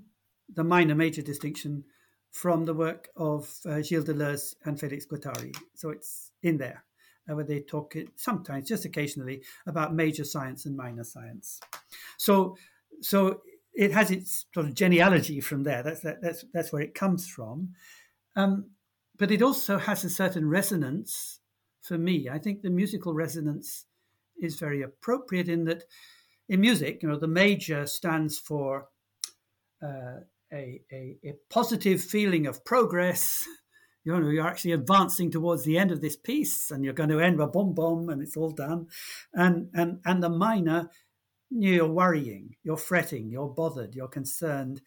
the 0.54 0.64
minor 0.64 0.96
major 0.96 1.22
distinction, 1.22 1.84
from 2.32 2.66
the 2.66 2.74
work 2.74 3.10
of 3.16 3.54
uh, 3.66 3.82
Gilles 3.82 4.06
Deleuze 4.06 4.56
and 4.66 4.80
Felix 4.80 5.06
Guattari. 5.06 5.56
So 5.76 5.90
it's 5.90 6.32
in 6.42 6.58
there 6.58 6.84
uh, 7.30 7.36
where 7.36 7.46
they 7.46 7.60
talk 7.62 7.96
sometimes, 8.16 8.68
just 8.68 8.86
occasionally, 8.86 9.44
about 9.68 9.94
major 9.94 10.24
science 10.24 10.66
and 10.66 10.76
minor 10.76 11.04
science. 11.04 11.60
So, 12.18 12.58
so 13.02 13.42
it 13.74 13.92
has 13.92 14.12
its 14.12 14.46
sort 14.54 14.66
of 14.66 14.74
genealogy 14.74 15.42
from 15.42 15.64
there. 15.64 15.84
That's 15.84 16.02
that, 16.02 16.22
that's 16.22 16.44
that's 16.54 16.74
where 16.74 16.82
it 16.82 16.96
comes 16.96 17.28
from. 17.28 17.70
Um, 18.36 18.72
but 19.18 19.32
it 19.32 19.42
also 19.42 19.78
has 19.78 20.04
a 20.04 20.10
certain 20.10 20.50
resonance 20.50 21.40
for 21.82 21.98
me. 21.98 22.30
I 22.30 22.40
think 22.40 22.62
the 22.62 22.70
musical 22.70 23.14
resonance 23.14 23.86
is 24.42 24.60
very 24.60 24.82
appropriate 24.82 25.50
in 25.50 25.66
that 25.66 25.84
in 26.50 26.62
music, 26.62 27.02
you 27.02 27.10
know, 27.10 27.18
the 27.18 27.28
major 27.28 27.86
stands 27.86 28.38
for 28.38 28.88
uh, 29.82 30.20
a, 30.52 30.82
a, 30.92 31.18
a 31.26 31.34
positive 31.50 32.02
feeling 32.02 32.48
of 32.48 32.64
progress 32.66 33.46
you 34.04 34.20
know, 34.20 34.30
you're 34.30 34.48
actually 34.48 34.74
advancing 34.74 35.32
towards 35.32 35.64
the 35.64 35.78
end 35.78 35.92
of 35.92 36.02
this 36.02 36.18
piece 36.18 36.72
and 36.72 36.84
you're 36.84 36.94
going 36.94 37.10
to 37.10 37.20
end 37.20 37.38
with 37.38 37.54
boom 37.54 37.74
boom 37.74 38.10
and 38.10 38.22
it's 38.22 38.36
all 38.36 38.52
done. 38.52 38.88
And 39.34 39.70
and 39.74 40.00
and 40.06 40.22
the 40.22 40.30
minor, 40.30 40.90
you're 41.50 41.88
worrying, 41.88 42.56
you're 42.64 42.78
fretting, 42.78 43.30
you're 43.30 43.48
bothered, 43.48 43.96
you're 43.96 44.10
concerned. 44.10 44.82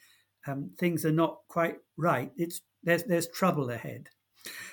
Um, 0.47 0.71
things 0.79 1.05
are 1.05 1.13
not 1.13 1.41
quite 1.49 1.77
right. 1.97 2.31
It's 2.37 2.61
there's 2.83 3.05
there's 3.05 3.29
trouble 3.29 3.71
ahead. 3.71 4.11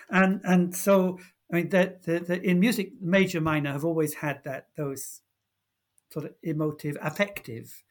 And 0.09 0.41
and 0.43 0.75
so 0.75 1.19
I 1.51 1.57
mean 1.57 1.69
that 1.69 2.05
in 2.05 2.59
music, 2.59 2.91
major 3.01 3.39
minor 3.39 3.71
have 3.71 3.85
always 3.85 4.13
had 4.15 4.43
that 4.43 4.67
those 4.75 5.21
sort 6.13 6.25
of 6.25 6.33
emotive, 6.43 6.95
affective 7.01 7.83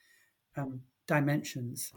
um, 0.56 0.82
dimensions. 1.08 1.92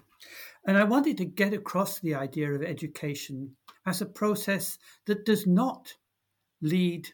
And 0.65 0.77
I 0.77 0.83
wanted 0.83 1.17
to 1.17 1.25
get 1.25 1.53
across 1.53 1.99
the 1.99 2.15
idea 2.15 2.51
of 2.51 2.63
education 2.63 3.55
as 3.85 4.01
a 4.01 4.07
process 4.07 4.79
that 5.05 5.25
does 5.25 5.45
not 5.45 5.93
lead 6.61 7.09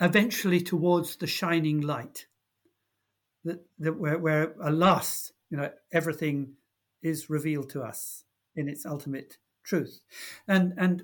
eventually 0.00 0.60
towards 0.60 1.16
the 1.16 1.26
shining 1.26 1.80
light, 1.80 2.26
that, 3.44 3.66
that 3.80 3.98
where, 3.98 4.18
where 4.18 4.54
at 4.64 4.74
last, 4.74 5.32
you 5.50 5.56
know, 5.56 5.70
everything 5.92 6.54
is 7.02 7.28
revealed 7.28 7.70
to 7.70 7.82
us 7.82 8.24
in 8.54 8.68
its 8.68 8.86
ultimate 8.86 9.36
truth. 9.64 10.00
And, 10.46 10.74
and 10.78 11.02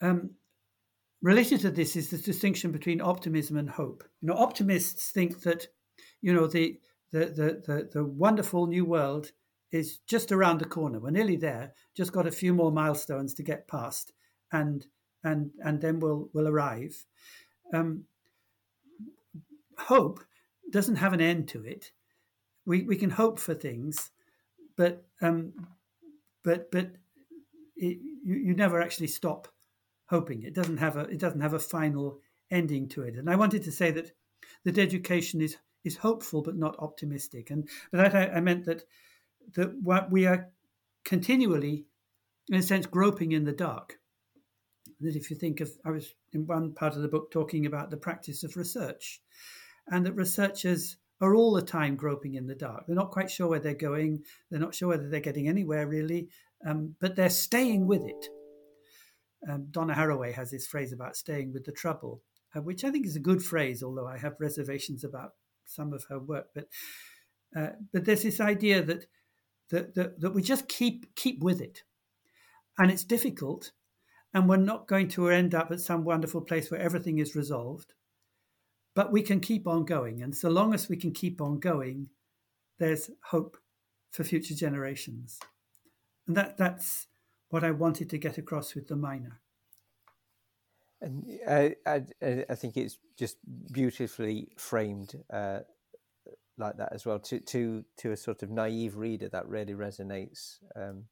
um, 0.00 0.30
related 1.22 1.60
to 1.60 1.70
this 1.70 1.96
is 1.96 2.10
the 2.10 2.18
distinction 2.18 2.72
between 2.72 3.00
optimism 3.00 3.56
and 3.56 3.70
hope. 3.70 4.04
You 4.20 4.28
know, 4.28 4.34
optimists 4.34 5.10
think 5.10 5.42
that, 5.42 5.68
you 6.20 6.34
know, 6.34 6.46
the, 6.46 6.78
the, 7.12 7.26
the, 7.26 7.62
the, 7.66 7.88
the 7.92 8.04
wonderful 8.04 8.66
new 8.66 8.84
world 8.84 9.32
is 9.72 9.98
just 10.06 10.30
around 10.30 10.58
the 10.58 10.66
corner. 10.66 11.00
We're 11.00 11.10
nearly 11.10 11.36
there. 11.36 11.72
Just 11.96 12.12
got 12.12 12.26
a 12.26 12.32
few 12.32 12.52
more 12.52 12.70
milestones 12.70 13.34
to 13.34 13.42
get 13.42 13.66
past, 13.68 14.12
and 14.52 14.86
and 15.24 15.50
and 15.64 15.80
then 15.80 15.98
we'll 15.98 16.28
we'll 16.34 16.48
arrive. 16.48 17.04
Um, 17.72 18.04
hope 19.78 20.20
doesn't 20.70 20.96
have 20.96 21.14
an 21.14 21.20
end 21.20 21.48
to 21.48 21.64
it. 21.64 21.90
We 22.66 22.82
we 22.82 22.96
can 22.96 23.10
hope 23.10 23.38
for 23.38 23.54
things, 23.54 24.10
but 24.76 25.06
um, 25.22 25.52
but 26.44 26.70
but 26.70 26.92
it, 27.76 27.98
you 28.24 28.36
you 28.36 28.54
never 28.54 28.80
actually 28.80 29.08
stop 29.08 29.48
hoping. 30.12 30.42
It 30.42 30.54
doesn't 30.54 30.78
have 30.78 30.96
a 30.96 31.04
it 31.14 31.20
doesn't 31.24 31.40
have 31.40 31.54
a 31.54 31.68
final 31.76 32.20
ending 32.50 32.88
to 32.90 33.02
it. 33.02 33.16
And 33.16 33.28
I 33.30 33.36
wanted 33.36 33.62
to 33.64 33.72
say 33.72 33.90
that 33.92 34.12
that 34.64 34.78
education 34.78 35.40
is 35.40 35.56
is 35.84 35.96
hopeful 35.96 36.42
but 36.42 36.56
not 36.56 36.76
optimistic. 36.78 37.50
And 37.50 37.68
but 37.90 37.98
that 37.98 38.14
I, 38.14 38.36
I 38.36 38.40
meant 38.40 38.64
that 38.66 38.84
that 39.54 39.70
what 39.82 40.10
we 40.10 40.26
are 40.26 40.48
continually, 41.04 41.86
in 42.48 42.58
a 42.58 42.62
sense, 42.62 42.86
groping 42.86 43.32
in 43.32 43.44
the 43.44 43.52
dark. 43.68 43.98
that 45.00 45.16
if 45.16 45.30
you 45.30 45.36
think 45.36 45.60
of, 45.60 45.70
I 45.84 45.90
was 45.90 46.14
in 46.32 46.46
one 46.46 46.72
part 46.74 46.96
of 46.96 47.02
the 47.02 47.08
book 47.08 47.30
talking 47.30 47.66
about 47.66 47.90
the 47.90 47.96
practice 47.96 48.44
of 48.44 48.56
research, 48.56 49.20
and 49.88 50.06
that 50.06 50.14
researchers 50.14 50.96
are 51.20 51.34
all 51.34 51.52
the 51.52 51.62
time 51.62 51.96
groping 51.96 52.34
in 52.34 52.46
the 52.46 52.54
dark. 52.54 52.86
They're 52.86 52.96
not 52.96 53.10
quite 53.12 53.30
sure 53.30 53.48
where 53.48 53.60
they're 53.60 53.74
going. 53.74 54.24
They're 54.50 54.60
not 54.60 54.74
sure 54.74 54.88
whether 54.88 55.08
they're 55.08 55.20
getting 55.20 55.48
anywhere 55.48 55.86
really, 55.86 56.28
um, 56.66 56.94
but 57.00 57.16
they're 57.16 57.30
staying 57.30 57.86
with 57.86 58.04
it. 58.04 58.28
Um, 59.48 59.66
Donna 59.70 59.94
Haraway 59.94 60.32
has 60.34 60.50
this 60.50 60.66
phrase 60.66 60.92
about 60.92 61.16
staying 61.16 61.52
with 61.52 61.64
the 61.64 61.72
trouble, 61.72 62.22
uh, 62.54 62.60
which 62.60 62.84
I 62.84 62.90
think 62.90 63.06
is 63.06 63.16
a 63.16 63.20
good 63.20 63.42
phrase, 63.42 63.82
although 63.82 64.06
I 64.06 64.18
have 64.18 64.34
reservations 64.38 65.04
about 65.04 65.32
some 65.64 65.92
of 65.92 66.04
her 66.08 66.18
work. 66.18 66.48
But 66.54 66.68
uh, 67.56 67.70
but 67.92 68.04
there's 68.04 68.22
this 68.22 68.40
idea 68.40 68.82
that, 68.82 69.06
that 69.70 69.94
that 69.94 70.20
that 70.20 70.34
we 70.34 70.42
just 70.42 70.68
keep 70.68 71.14
keep 71.14 71.42
with 71.42 71.60
it, 71.60 71.82
and 72.78 72.90
it's 72.90 73.04
difficult, 73.04 73.72
and 74.32 74.48
we're 74.48 74.56
not 74.56 74.86
going 74.86 75.08
to 75.08 75.28
end 75.28 75.54
up 75.54 75.70
at 75.70 75.80
some 75.80 76.04
wonderful 76.04 76.40
place 76.40 76.70
where 76.70 76.80
everything 76.80 77.18
is 77.18 77.34
resolved, 77.34 77.94
but 78.94 79.12
we 79.12 79.22
can 79.22 79.40
keep 79.40 79.66
on 79.66 79.84
going, 79.84 80.22
and 80.22 80.36
so 80.36 80.48
long 80.48 80.72
as 80.72 80.88
we 80.88 80.96
can 80.96 81.12
keep 81.12 81.40
on 81.40 81.58
going, 81.58 82.08
there's 82.78 83.10
hope 83.30 83.56
for 84.12 84.24
future 84.24 84.54
generations, 84.54 85.40
and 86.26 86.36
that 86.36 86.56
that's 86.56 87.08
what 87.52 87.62
I 87.62 87.70
wanted 87.70 88.08
to 88.08 88.16
get 88.16 88.38
across 88.38 88.74
with 88.74 88.88
the 88.88 88.96
minor. 88.96 89.38
And 91.02 91.26
I, 91.46 91.74
I, 91.84 92.02
I 92.48 92.54
think 92.54 92.78
it's 92.78 92.96
just 93.18 93.36
beautifully 93.70 94.48
framed 94.56 95.14
uh, 95.30 95.58
like 96.56 96.78
that 96.78 96.94
as 96.94 97.04
well. 97.04 97.18
To 97.18 97.40
to 97.40 97.84
to 97.98 98.12
a 98.12 98.16
sort 98.16 98.42
of 98.42 98.50
naive 98.50 98.96
reader, 98.96 99.28
that 99.28 99.46
really 99.48 99.74
resonates 99.74 100.60
um, 100.74 101.04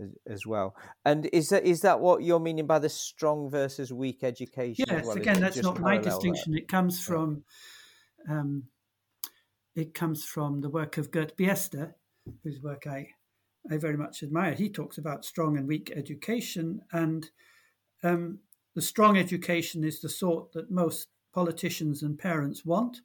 as, 0.00 0.14
as, 0.26 0.46
well. 0.46 0.76
And 1.04 1.26
is 1.26 1.50
that 1.50 1.66
is 1.66 1.82
that 1.82 2.00
what 2.00 2.22
you're 2.22 2.40
meaning 2.40 2.66
by 2.66 2.78
the 2.78 2.88
strong 2.88 3.50
versus 3.50 3.92
weak 3.92 4.24
education? 4.24 4.86
Yes, 4.88 5.04
well? 5.04 5.16
again, 5.16 5.40
that's 5.40 5.62
not 5.62 5.78
my 5.78 5.98
distinction. 5.98 6.52
That? 6.52 6.62
It 6.62 6.68
comes 6.68 7.04
from 7.04 7.44
um, 8.30 8.64
it 9.76 9.92
comes 9.92 10.24
from 10.24 10.62
the 10.62 10.70
work 10.70 10.96
of 10.96 11.10
Gert 11.10 11.36
Biesta, 11.36 11.92
whose 12.42 12.62
work 12.62 12.86
I 12.86 13.08
I 13.70 13.76
very 13.78 13.96
much 13.96 14.22
admire. 14.22 14.54
He 14.54 14.68
talks 14.68 14.98
about 14.98 15.24
strong 15.24 15.56
and 15.56 15.66
weak 15.66 15.92
education, 15.94 16.82
and 16.92 17.30
um, 18.02 18.40
the 18.74 18.82
strong 18.82 19.16
education 19.16 19.84
is 19.84 20.00
the 20.00 20.08
sort 20.08 20.52
that 20.52 20.70
most 20.70 21.08
politicians 21.32 22.02
and 22.02 22.18
parents 22.18 22.64
want. 22.64 23.00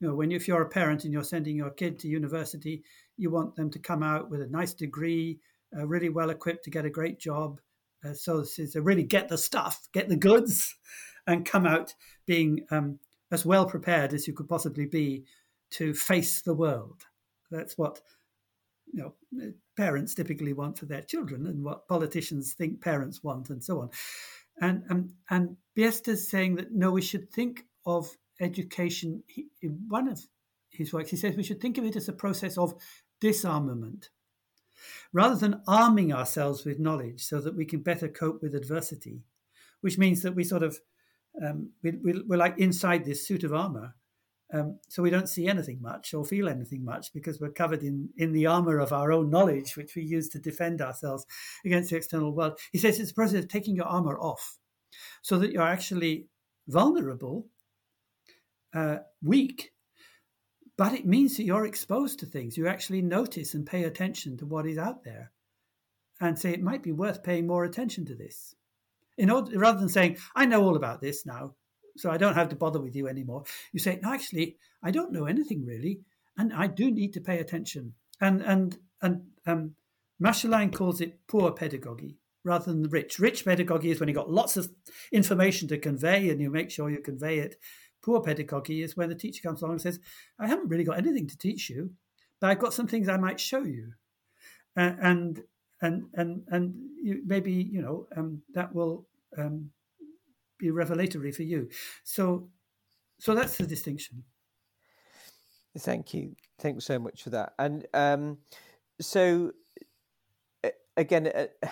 You 0.00 0.08
know, 0.08 0.14
when 0.14 0.30
if 0.30 0.46
you're 0.46 0.62
a 0.62 0.68
parent 0.68 1.04
and 1.04 1.12
you're 1.12 1.24
sending 1.24 1.56
your 1.56 1.70
kid 1.70 1.98
to 2.00 2.08
university, 2.08 2.84
you 3.16 3.30
want 3.30 3.56
them 3.56 3.70
to 3.70 3.78
come 3.78 4.02
out 4.02 4.30
with 4.30 4.42
a 4.42 4.46
nice 4.46 4.74
degree, 4.74 5.40
uh, 5.76 5.86
really 5.86 6.10
well 6.10 6.30
equipped 6.30 6.64
to 6.64 6.70
get 6.70 6.84
a 6.84 6.90
great 6.90 7.18
job. 7.18 7.60
Uh, 8.04 8.12
so 8.12 8.40
this 8.40 8.58
is 8.58 8.76
really 8.76 9.02
get 9.02 9.28
the 9.28 9.38
stuff, 9.38 9.88
get 9.92 10.08
the 10.08 10.16
goods, 10.16 10.76
and 11.26 11.44
come 11.44 11.66
out 11.66 11.94
being 12.26 12.64
um, 12.70 12.98
as 13.32 13.44
well 13.44 13.66
prepared 13.66 14.12
as 14.12 14.26
you 14.26 14.32
could 14.32 14.48
possibly 14.48 14.86
be 14.86 15.24
to 15.70 15.94
face 15.94 16.42
the 16.42 16.54
world. 16.54 17.02
That's 17.50 17.76
what 17.76 18.00
you 18.96 19.02
know 19.02 19.52
parents 19.76 20.14
typically 20.14 20.52
want 20.52 20.78
for 20.78 20.86
their 20.86 21.02
children, 21.02 21.46
and 21.46 21.62
what 21.62 21.86
politicians 21.86 22.54
think 22.54 22.80
parents 22.80 23.22
want, 23.22 23.50
and 23.50 23.62
so 23.62 23.80
on. 23.80 23.90
And 24.60 24.84
um, 24.90 25.10
and 25.28 25.56
Biesta's 25.76 26.28
saying 26.28 26.56
that 26.56 26.72
no, 26.72 26.90
we 26.90 27.02
should 27.02 27.30
think 27.30 27.64
of 27.84 28.08
education. 28.40 29.22
In 29.60 29.84
one 29.88 30.08
of 30.08 30.20
his 30.70 30.92
works, 30.92 31.10
he 31.10 31.16
says 31.16 31.36
we 31.36 31.42
should 31.42 31.60
think 31.60 31.78
of 31.78 31.84
it 31.84 31.96
as 31.96 32.08
a 32.08 32.12
process 32.12 32.56
of 32.56 32.74
disarmament, 33.20 34.08
rather 35.12 35.36
than 35.36 35.62
arming 35.68 36.12
ourselves 36.12 36.64
with 36.64 36.80
knowledge 36.80 37.22
so 37.22 37.40
that 37.40 37.56
we 37.56 37.66
can 37.66 37.80
better 37.80 38.08
cope 38.08 38.40
with 38.42 38.54
adversity, 38.54 39.22
which 39.82 39.98
means 39.98 40.22
that 40.22 40.34
we 40.34 40.44
sort 40.44 40.62
of 40.62 40.80
um, 41.44 41.70
we, 41.82 41.90
we, 42.02 42.22
we're 42.26 42.38
like 42.38 42.58
inside 42.58 43.04
this 43.04 43.26
suit 43.26 43.44
of 43.44 43.52
armor. 43.52 43.94
Um, 44.52 44.78
so 44.88 45.02
we 45.02 45.10
don't 45.10 45.28
see 45.28 45.48
anything 45.48 45.82
much 45.82 46.14
or 46.14 46.24
feel 46.24 46.48
anything 46.48 46.84
much 46.84 47.12
because 47.12 47.40
we're 47.40 47.50
covered 47.50 47.82
in, 47.82 48.10
in 48.16 48.32
the 48.32 48.46
armor 48.46 48.78
of 48.78 48.92
our 48.92 49.10
own 49.10 49.28
knowledge, 49.28 49.76
which 49.76 49.96
we 49.96 50.02
use 50.02 50.28
to 50.30 50.38
defend 50.38 50.80
ourselves 50.80 51.26
against 51.64 51.90
the 51.90 51.96
external 51.96 52.32
world. 52.32 52.58
He 52.70 52.78
says 52.78 53.00
it's 53.00 53.10
a 53.10 53.14
process 53.14 53.40
of 53.40 53.48
taking 53.48 53.74
your 53.74 53.86
armor 53.86 54.16
off 54.18 54.58
so 55.22 55.38
that 55.38 55.50
you're 55.50 55.62
actually 55.62 56.28
vulnerable, 56.68 57.48
uh, 58.72 58.98
weak, 59.22 59.72
but 60.76 60.92
it 60.92 61.06
means 61.06 61.36
that 61.36 61.44
you're 61.44 61.66
exposed 61.66 62.20
to 62.20 62.26
things. 62.26 62.56
You 62.56 62.68
actually 62.68 63.02
notice 63.02 63.54
and 63.54 63.66
pay 63.66 63.84
attention 63.84 64.36
to 64.38 64.46
what 64.46 64.66
is 64.66 64.78
out 64.78 65.04
there 65.04 65.32
and 66.20 66.38
say 66.38 66.52
it 66.52 66.62
might 66.62 66.82
be 66.82 66.92
worth 66.92 67.22
paying 67.22 67.46
more 67.46 67.64
attention 67.64 68.04
to 68.06 68.14
this. 68.14 68.54
In 69.18 69.30
order, 69.30 69.58
rather 69.58 69.78
than 69.78 69.88
saying, 69.88 70.18
I 70.34 70.46
know 70.46 70.62
all 70.62 70.76
about 70.76 71.00
this 71.00 71.24
now, 71.24 71.54
so 71.96 72.10
I 72.10 72.16
don't 72.16 72.34
have 72.34 72.48
to 72.50 72.56
bother 72.56 72.80
with 72.80 72.94
you 72.94 73.08
anymore. 73.08 73.44
You 73.72 73.80
say, 73.80 73.98
no, 74.02 74.12
actually, 74.12 74.56
I 74.82 74.90
don't 74.90 75.12
know 75.12 75.26
anything 75.26 75.64
really, 75.64 76.00
and 76.36 76.52
I 76.52 76.66
do 76.66 76.90
need 76.90 77.12
to 77.14 77.20
pay 77.20 77.38
attention. 77.38 77.94
And 78.20 78.42
and 78.42 78.78
and 79.02 79.22
um, 79.46 79.74
Masschelein 80.22 80.72
calls 80.72 81.00
it 81.00 81.18
poor 81.26 81.50
pedagogy 81.52 82.16
rather 82.44 82.72
than 82.72 82.88
rich. 82.90 83.18
Rich 83.18 83.44
pedagogy 83.44 83.90
is 83.90 84.00
when 84.00 84.08
you've 84.08 84.16
got 84.16 84.30
lots 84.30 84.56
of 84.56 84.70
information 85.12 85.68
to 85.68 85.78
convey 85.78 86.30
and 86.30 86.40
you 86.40 86.50
make 86.50 86.70
sure 86.70 86.88
you 86.88 87.00
convey 87.00 87.38
it. 87.38 87.56
Poor 88.02 88.20
pedagogy 88.20 88.82
is 88.82 88.96
when 88.96 89.08
the 89.08 89.16
teacher 89.16 89.42
comes 89.42 89.62
along 89.62 89.72
and 89.72 89.82
says, 89.82 89.98
I 90.38 90.46
haven't 90.46 90.68
really 90.68 90.84
got 90.84 90.98
anything 90.98 91.26
to 91.26 91.36
teach 91.36 91.68
you, 91.68 91.90
but 92.40 92.48
I've 92.48 92.60
got 92.60 92.72
some 92.72 92.86
things 92.86 93.08
I 93.08 93.16
might 93.16 93.40
show 93.40 93.64
you. 93.64 93.92
Uh, 94.76 94.92
and 95.02 95.42
and 95.82 96.04
and 96.14 96.42
and 96.48 96.74
you, 97.02 97.22
maybe 97.26 97.52
you 97.52 97.82
know 97.82 98.06
um, 98.16 98.42
that 98.54 98.74
will 98.74 99.06
um, 99.36 99.70
be 100.58 100.70
revelatory 100.70 101.32
for 101.32 101.42
you. 101.42 101.68
So, 102.04 102.48
so 103.18 103.34
that's 103.34 103.56
the 103.56 103.66
distinction. 103.66 104.24
Thank 105.78 106.14
you. 106.14 106.36
Thanks 106.58 106.84
so 106.84 106.98
much 106.98 107.22
for 107.22 107.30
that. 107.30 107.52
And 107.58 107.86
um, 107.92 108.38
so, 109.00 109.52
again, 110.96 111.26
uh, 111.28 111.68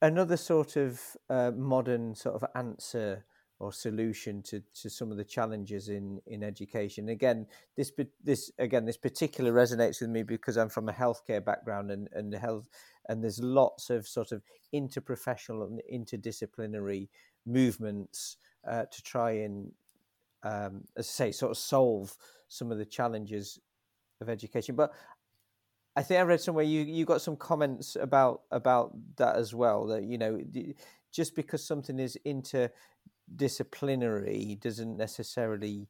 another 0.00 0.36
sort 0.36 0.76
of 0.76 1.00
uh, 1.28 1.50
modern 1.54 2.14
sort 2.14 2.36
of 2.36 2.44
answer 2.54 3.24
or 3.58 3.72
solution 3.74 4.42
to, 4.42 4.62
to 4.74 4.88
some 4.88 5.10
of 5.10 5.18
the 5.18 5.24
challenges 5.24 5.90
in, 5.90 6.18
in 6.26 6.42
education. 6.42 7.10
Again, 7.10 7.46
this 7.76 7.92
this 8.24 8.50
again 8.58 8.86
this 8.86 8.96
particular 8.96 9.52
resonates 9.52 10.00
with 10.00 10.08
me 10.08 10.22
because 10.22 10.56
I'm 10.56 10.70
from 10.70 10.88
a 10.88 10.94
healthcare 10.94 11.44
background 11.44 11.90
and, 11.90 12.08
and 12.12 12.32
health 12.34 12.70
and 13.10 13.22
there's 13.22 13.42
lots 13.42 13.90
of 13.90 14.06
sort 14.08 14.32
of 14.32 14.42
interprofessional 14.74 15.66
and 15.66 15.82
interdisciplinary 15.92 17.08
movements 17.46 18.36
uh, 18.68 18.84
to 18.84 19.02
try 19.02 19.30
and, 19.32 19.72
um, 20.42 20.84
as 20.96 21.06
I 21.06 21.10
say, 21.10 21.32
sort 21.32 21.50
of 21.50 21.58
solve 21.58 22.16
some 22.48 22.72
of 22.72 22.78
the 22.78 22.84
challenges 22.84 23.58
of 24.20 24.28
education. 24.28 24.74
But 24.74 24.92
I 25.96 26.02
think 26.02 26.20
I 26.20 26.22
read 26.22 26.40
somewhere 26.40 26.64
you 26.64 26.82
you 26.82 27.04
got 27.04 27.20
some 27.20 27.36
comments 27.36 27.96
about 27.96 28.42
about 28.50 28.96
that 29.16 29.36
as 29.36 29.54
well. 29.54 29.86
That 29.86 30.04
you 30.04 30.16
know, 30.18 30.40
just 31.12 31.34
because 31.34 31.64
something 31.64 31.98
is 31.98 32.16
interdisciplinary 32.24 34.60
doesn't 34.60 34.96
necessarily 34.96 35.88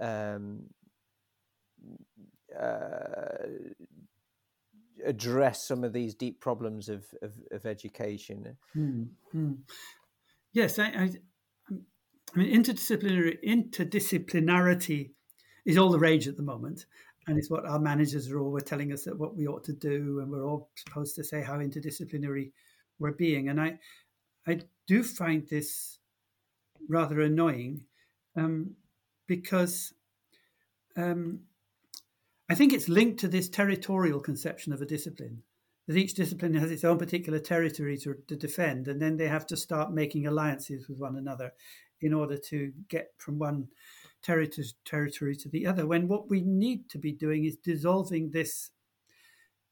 um, 0.00 0.70
uh, 2.58 3.48
address 5.04 5.66
some 5.66 5.84
of 5.84 5.92
these 5.92 6.14
deep 6.14 6.40
problems 6.40 6.88
of 6.88 7.04
of, 7.20 7.32
of 7.50 7.66
education. 7.66 8.56
Mm-hmm. 8.76 9.52
Yes, 10.54 10.78
I, 10.78 10.84
I, 10.84 11.10
I 11.68 12.38
mean 12.38 12.62
interdisciplinary 12.62 13.38
interdisciplinarity 13.44 15.10
is 15.66 15.76
all 15.76 15.90
the 15.90 15.98
rage 15.98 16.28
at 16.28 16.36
the 16.36 16.42
moment, 16.42 16.86
and 17.26 17.36
it's 17.36 17.50
what 17.50 17.66
our 17.66 17.80
managers 17.80 18.30
are 18.30 18.38
all 18.38 18.58
telling 18.60 18.92
us 18.92 19.02
that 19.04 19.18
what 19.18 19.36
we 19.36 19.48
ought 19.48 19.64
to 19.64 19.72
do, 19.72 20.20
and 20.20 20.30
we're 20.30 20.46
all 20.46 20.70
supposed 20.76 21.16
to 21.16 21.24
say 21.24 21.42
how 21.42 21.54
interdisciplinary 21.54 22.52
we're 23.00 23.12
being. 23.12 23.48
And 23.48 23.60
I, 23.60 23.78
I 24.46 24.60
do 24.86 25.02
find 25.02 25.44
this 25.48 25.98
rather 26.88 27.20
annoying 27.20 27.80
um, 28.36 28.76
because 29.26 29.92
um, 30.96 31.40
I 32.48 32.54
think 32.54 32.72
it's 32.72 32.88
linked 32.88 33.18
to 33.20 33.28
this 33.28 33.48
territorial 33.48 34.20
conception 34.20 34.72
of 34.72 34.80
a 34.80 34.86
discipline 34.86 35.42
that 35.86 35.96
each 35.96 36.14
discipline 36.14 36.54
has 36.54 36.70
its 36.70 36.84
own 36.84 36.98
particular 36.98 37.38
territory 37.38 37.96
to, 37.98 38.14
to, 38.26 38.36
defend, 38.36 38.88
and 38.88 39.00
then 39.00 39.16
they 39.16 39.28
have 39.28 39.46
to 39.46 39.56
start 39.56 39.92
making 39.92 40.26
alliances 40.26 40.88
with 40.88 40.98
one 40.98 41.16
another 41.16 41.52
in 42.00 42.12
order 42.12 42.36
to 42.36 42.72
get 42.88 43.08
from 43.18 43.38
one 43.38 43.68
territory, 44.22 44.66
territory 44.84 45.36
to 45.36 45.48
the 45.48 45.66
other. 45.66 45.86
When 45.86 46.08
what 46.08 46.30
we 46.30 46.40
need 46.40 46.88
to 46.90 46.98
be 46.98 47.12
doing 47.12 47.44
is 47.44 47.56
dissolving 47.56 48.30
this 48.30 48.70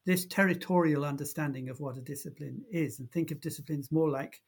this 0.05 0.27
territorial 0.27 1.05
understanding 1.05 1.69
of 1.69 1.79
what 1.79 1.97
a 1.97 2.01
discipline 2.01 2.65
is, 2.73 2.99
and 2.99 3.11
think 3.11 3.31
of 3.31 3.41
disciplines 3.41 3.93
more 3.93 4.11
like 4.11 4.43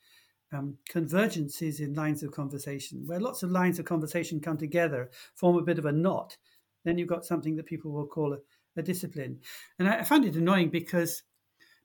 um, 0.53 0.77
convergences 0.91 1.81
in 1.81 1.95
lines 1.95 2.23
of 2.23 2.33
conversation, 2.33 3.05
where 3.07 3.21
lots 3.21 3.43
of 3.43 3.53
lines 3.53 3.79
of 3.79 3.85
conversation 3.85 4.41
come 4.41 4.57
together, 4.57 5.11
form 5.37 5.57
a 5.57 5.63
bit 5.63 5.79
of 5.79 5.87
a 5.87 5.93
knot. 5.93 6.37
Then 6.85 6.99
you've 6.99 7.09
got 7.09 7.25
something 7.25 7.57
that 7.57 7.67
people 7.67 7.93
will 7.93 8.07
call 8.07 8.33
a, 8.33 8.39
a 8.77 8.83
discipline. 8.83 9.39
And 9.79 9.89
I, 9.89 10.01
I 10.01 10.03
find 10.03 10.25
it 10.25 10.35
annoying 10.35 10.71
because 10.71 11.23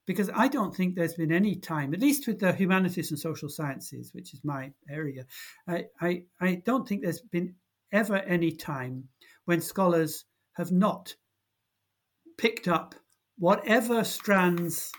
because 0.05 0.29
I 0.33 0.47
don't 0.47 0.75
think 0.75 0.95
there's 0.95 1.13
been 1.13 1.31
any 1.31 1.55
time, 1.55 1.93
at 1.93 1.99
least 1.99 2.27
with 2.27 2.39
the 2.39 2.53
humanities 2.53 3.11
and 3.11 3.19
social 3.19 3.49
sciences, 3.49 4.11
which 4.13 4.33
is 4.33 4.41
my 4.43 4.71
area, 4.89 5.25
I, 5.67 5.85
I, 6.01 6.23
I 6.41 6.61
don't 6.65 6.87
think 6.87 7.03
there's 7.03 7.21
been 7.21 7.55
ever 7.91 8.17
any 8.17 8.51
time 8.51 9.09
when 9.45 9.61
scholars 9.61 10.25
have 10.53 10.71
not 10.71 11.15
picked 12.37 12.67
up 12.67 12.95
whatever 13.37 14.03
strands 14.03 14.91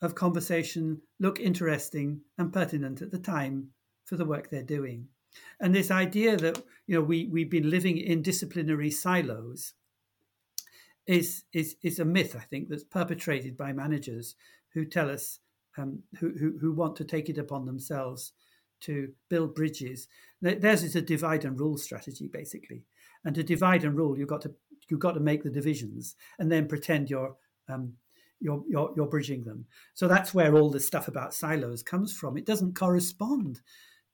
of 0.00 0.14
conversation 0.14 1.00
look 1.18 1.40
interesting 1.40 2.20
and 2.38 2.52
pertinent 2.52 3.02
at 3.02 3.10
the 3.10 3.18
time 3.18 3.68
for 4.04 4.16
the 4.16 4.24
work 4.24 4.48
they're 4.50 4.62
doing. 4.62 5.08
And 5.60 5.74
this 5.74 5.90
idea 5.90 6.36
that 6.36 6.62
you 6.86 6.94
know 6.94 7.02
we 7.02 7.26
we've 7.26 7.50
been 7.50 7.70
living 7.70 7.98
in 7.98 8.22
disciplinary 8.22 8.90
silos 8.90 9.74
is 11.08 11.44
is 11.52 11.74
is 11.82 11.98
a 11.98 12.04
myth 12.04 12.36
I 12.36 12.44
think 12.44 12.68
that's 12.68 12.84
perpetrated 12.84 13.56
by 13.56 13.72
managers 13.72 14.36
who 14.74 14.84
tell 14.84 15.10
us 15.10 15.40
um, 15.76 16.02
who, 16.20 16.32
who 16.38 16.58
who 16.60 16.72
want 16.72 16.94
to 16.96 17.04
take 17.04 17.28
it 17.28 17.38
upon 17.38 17.64
themselves 17.64 18.32
to 18.82 19.12
build 19.28 19.56
bridges. 19.56 20.06
Theirs 20.40 20.84
is 20.84 20.94
a 20.94 21.02
divide 21.02 21.44
and 21.44 21.58
rule 21.58 21.78
strategy 21.78 22.28
basically, 22.28 22.84
and 23.24 23.34
to 23.34 23.42
divide 23.42 23.82
and 23.82 23.96
rule 23.96 24.16
you've 24.16 24.28
got 24.28 24.42
to 24.42 24.54
you've 24.88 25.00
got 25.00 25.14
to 25.14 25.20
make 25.20 25.42
the 25.42 25.50
divisions 25.50 26.14
and 26.38 26.52
then 26.52 26.68
pretend 26.68 27.10
you're 27.10 27.34
um, 27.68 27.94
you're, 28.40 28.62
you're, 28.68 28.92
you're 28.94 29.06
bridging 29.06 29.42
them. 29.42 29.66
So 29.94 30.06
that's 30.06 30.32
where 30.32 30.54
all 30.54 30.70
this 30.70 30.86
stuff 30.86 31.08
about 31.08 31.34
silos 31.34 31.82
comes 31.82 32.12
from. 32.12 32.36
It 32.36 32.46
doesn't 32.46 32.76
correspond 32.76 33.60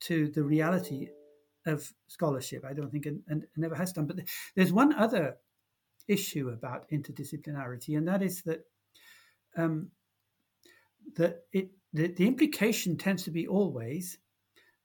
to 0.01 0.29
the 0.29 0.43
reality 0.43 1.09
of 1.67 1.93
scholarship. 2.09 2.65
I 2.65 2.73
don't 2.73 2.91
think, 2.91 3.07
and, 3.07 3.23
and 3.29 3.45
never 3.57 3.75
has 3.75 3.93
done. 3.93 4.07
But 4.07 4.21
there's 4.57 4.73
one 4.73 4.95
other 4.95 5.37
issue 6.09 6.51
about 6.51 6.89
interdisciplinarity, 6.91 7.97
and 7.97 8.07
that 8.09 8.23
is 8.23 8.43
that 8.43 8.65
um, 9.57 9.91
that 11.17 11.45
it 11.53 11.71
the, 11.93 12.09
the 12.09 12.27
implication 12.27 12.97
tends 12.97 13.23
to 13.25 13.31
be 13.31 13.47
always 13.47 14.19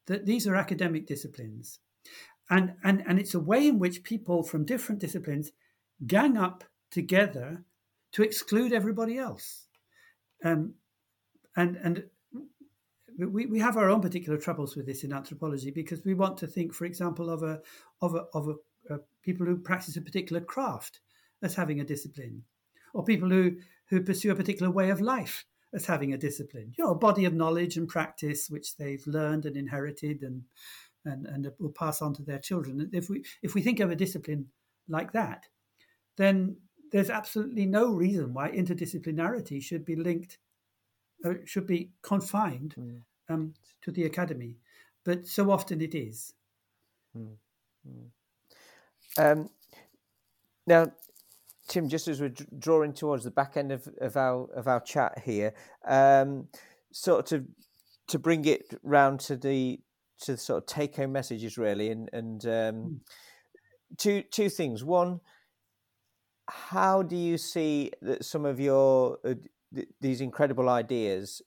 that 0.08 0.25
these 0.25 0.47
are 0.47 0.55
academic 0.55 1.08
disciplines, 1.08 1.79
and 2.49 2.73
and 2.84 3.03
and 3.08 3.19
it's 3.19 3.36
a 3.36 3.39
way 3.39 3.67
in 3.67 3.79
which 3.79 4.03
people 4.03 4.43
from 4.43 4.65
different 4.65 5.01
disciplines 5.01 5.51
gang 6.08 6.38
up 6.38 6.63
together 6.91 7.63
to 8.12 8.23
exclude 8.23 8.73
everybody 8.73 9.17
else, 9.17 9.67
um, 10.43 10.73
and 11.55 11.75
and 11.77 12.03
we, 13.17 13.45
we 13.45 13.60
have 13.60 13.77
our 13.77 13.89
own 13.89 14.01
particular 14.01 14.38
troubles 14.38 14.75
with 14.75 14.86
this 14.86 15.03
in 15.03 15.12
anthropology 15.12 15.71
because 15.71 16.03
we 16.05 16.13
want 16.13 16.38
to 16.38 16.47
think, 16.47 16.73
for 16.73 16.86
example, 16.86 17.29
of 17.29 17.43
a 17.43 17.60
of 18.01 18.15
a, 18.15 18.25
of 18.34 18.47
a, 18.47 18.93
a 18.93 18.99
people 19.23 19.45
who 19.45 19.58
practice 19.58 19.97
a 19.97 20.01
particular 20.01 20.41
craft 20.41 21.01
as 21.41 21.56
having 21.56 21.80
a 21.80 21.86
discipline, 21.86 22.43
or 22.93 23.04
people 23.04 23.30
who, 23.30 23.56
who 23.89 24.02
pursue 24.02 24.32
a 24.32 24.36
particular 24.36 24.71
way 24.71 24.89
of 24.89 25.02
life 25.02 25.45
as 25.73 25.86
having 25.86 26.13
a 26.13 26.17
discipline. 26.17 26.73
You 26.78 26.84
know, 26.84 26.91
a 26.91 26.95
body 26.95 27.25
of 27.25 27.34
knowledge 27.34 27.78
and 27.78 27.88
practice 27.88 28.49
which 28.49 28.78
they've 28.78 29.06
learned 29.08 29.45
and 29.45 29.56
inherited 29.56 30.23
and 30.23 30.43
and, 31.06 31.25
and 31.28 31.49
will 31.60 31.71
pass 31.71 32.02
on 32.02 32.13
to 32.15 32.23
their 32.23 32.39
children. 32.39 32.89
If 32.93 33.10
we 33.10 33.23
if 33.41 33.56
we 33.56 33.62
think 33.62 33.80
of 33.80 33.91
a 33.91 33.95
discipline 33.95 34.47
like 34.88 35.13
that, 35.13 35.45
then 36.17 36.58
there's 36.91 37.10
absolutely 37.10 37.65
no 37.65 37.93
reason 37.93 38.34
why 38.34 38.49
interdisciplinarity 38.52 39.62
should 39.62 39.86
be 39.86 39.95
linked, 39.95 40.39
uh, 41.23 41.36
should 41.45 41.67
be 41.67 41.91
confined 42.02 42.75
mm. 42.78 43.02
um, 43.30 43.54
to 43.82 43.91
the 43.91 44.06
academy. 44.06 44.58
But 45.06 45.28
so 45.28 45.52
often 45.52 45.82
it 45.82 45.95
is. 45.95 46.34
Mm. 47.15 47.36
Mm. 47.88 49.32
Um, 49.32 49.49
now, 50.67 50.91
Tim, 51.69 51.88
just 51.88 52.08
as 52.08 52.19
we're 52.19 52.34
drawing 52.58 52.93
towards 52.93 53.23
the 53.23 53.32
back 53.32 53.55
end 53.55 53.71
of, 53.71 53.88
of 54.01 54.17
our 54.17 54.49
of 54.55 54.67
our 54.67 54.82
chat 54.82 55.21
here, 55.23 55.53
um, 55.88 56.47
sort 56.91 57.32
of 57.32 57.45
to 58.08 58.19
bring 58.19 58.43
it 58.45 58.73
round 58.84 59.19
to 59.21 59.38
the 59.38 59.79
to 60.21 60.34
the 60.34 60.38
sort 60.38 60.63
of 60.63 60.65
take 60.65 60.95
home 60.97 61.12
messages 61.12 61.58
really, 61.58 61.89
and 61.91 62.10
and 62.12 62.45
um, 62.45 62.75
hmm. 62.75 62.95
two 63.97 64.23
two 64.23 64.49
things. 64.49 64.84
One, 64.84 65.21
how 66.49 67.03
do 67.03 67.15
you 67.15 67.38
see 67.38 67.91
that 68.01 68.25
some 68.25 68.45
of 68.45 68.60
your 68.60 69.19
uh, 69.23 69.36
th- 69.73 69.88
these 70.01 70.21
incredible 70.21 70.69
ideas 70.69 71.41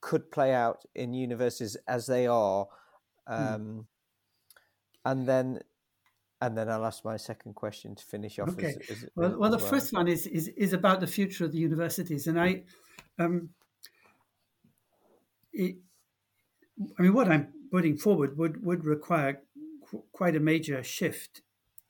could 0.00 0.30
play 0.30 0.54
out 0.54 0.82
in 0.94 1.12
universes 1.12 1.76
as 1.86 2.06
they 2.06 2.26
are, 2.26 2.66
hmm. 3.28 3.34
um, 3.34 3.60
mm. 3.60 3.84
and 5.04 5.28
then 5.28 5.60
and 6.40 6.56
then 6.56 6.68
I'll 6.68 6.86
ask 6.86 7.04
my 7.04 7.16
second 7.16 7.54
question 7.54 7.94
to 7.94 8.04
finish 8.04 8.38
off. 8.38 8.50
Okay. 8.50 8.74
As, 8.88 8.90
as, 8.90 9.06
well, 9.14 9.36
well, 9.38 9.50
the 9.50 9.58
well. 9.58 9.66
first 9.66 9.92
one 9.92 10.08
is, 10.08 10.26
is 10.26 10.48
is 10.48 10.72
about 10.72 11.00
the 11.00 11.06
future 11.06 11.44
of 11.44 11.52
the 11.52 11.58
universities, 11.58 12.26
and 12.26 12.40
I, 12.40 12.62
um, 13.18 13.50
it, 15.52 15.76
I 16.98 17.02
mean, 17.02 17.14
what 17.14 17.28
I'm 17.28 17.52
putting 17.70 17.96
forward 17.96 18.38
would 18.38 18.64
would 18.64 18.84
require 18.84 19.40
qu- 19.90 20.04
quite 20.12 20.36
a 20.36 20.40
major 20.40 20.82
shift 20.82 21.42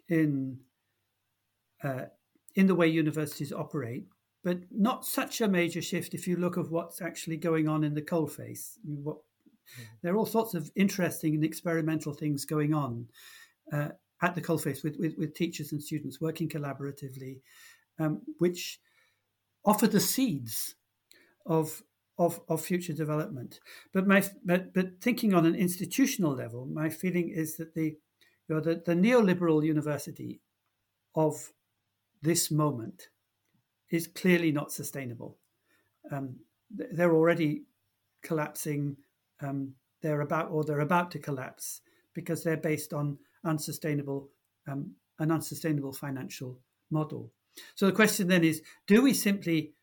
in 0.09 0.59
uh, 1.85 2.07
in 2.57 2.67
the 2.67 2.75
way 2.75 2.89
universities 2.89 3.53
operate, 3.53 4.07
but 4.43 4.59
not 4.73 5.07
such 5.07 5.41
a 5.41 5.49
major 5.49 5.81
shift 5.81 6.13
if 6.13 6.27
you 6.27 6.37
look 6.37 6.59
at 6.59 6.71
what's 6.71 7.01
actually 7.01 7.37
going 7.37 7.69
on 7.69 7.85
in 7.85 7.95
the 7.95 8.03
coalface. 8.03 8.79
I 8.85 8.89
mean, 8.89 9.05
what, 9.05 9.19
mm-hmm. 9.19 9.83
There 10.03 10.13
are 10.13 10.17
all 10.17 10.27
sorts 10.27 10.55
of 10.55 10.73
interesting 10.75 11.37
and 11.37 11.45
experimental 11.45 12.15
things 12.15 12.45
going 12.45 12.75
on. 12.75 13.07
Uh, 13.73 13.91
at 14.23 14.35
the 14.35 14.43
coalface 14.43 14.85
with, 14.85 14.97
with, 14.99 15.15
with 15.17 15.35
teachers 15.35 15.73
and 15.73 15.83
students 15.83 16.21
working 16.21 16.49
collaboratively, 16.49 17.41
um, 17.99 18.21
which 18.39 18.81
offer 19.65 19.87
the 19.87 20.01
seeds 20.01 20.75
of, 21.47 21.83
of, 22.19 22.41
of 22.49 22.61
future 22.61 22.93
development. 22.93 23.61
But 23.93 24.07
my 24.07 24.23
but, 24.45 24.75
but 24.75 25.01
thinking 25.01 25.35
on 25.35 25.47
an 25.47 25.55
institutional 25.55 26.35
level, 26.35 26.67
my 26.67 26.91
feeling 26.91 27.31
is 27.31 27.57
that 27.57 27.75
the 27.75 27.97
you 28.49 28.57
know, 28.57 28.61
the, 28.61 28.83
the 28.85 28.95
neoliberal 28.95 29.65
university 29.65 30.41
of 31.15 31.53
this 32.23 32.51
moment 32.51 33.09
is 33.91 34.07
clearly 34.07 34.53
not 34.53 34.73
sustainable. 34.73 35.39
Um, 36.11 36.37
they're 36.71 37.15
already 37.15 37.63
collapsing. 38.23 38.97
Um, 39.41 39.75
they're 40.03 40.21
about 40.23 40.51
or 40.51 40.65
they're 40.65 40.81
about 40.81 41.11
to 41.13 41.19
collapse 41.19 41.81
because 42.15 42.43
they're 42.43 42.57
based 42.57 42.93
on 42.93 43.19
unsustainable 43.45 44.29
um, 44.69 44.93
an 45.19 45.31
unsustainable 45.31 45.93
financial 45.93 46.59
model. 46.91 47.31
So 47.75 47.87
the 47.87 47.93
question 47.93 48.29
then 48.29 48.45
is: 48.45 48.63
Do 48.87 49.03
we 49.03 49.15
simply 49.15 49.75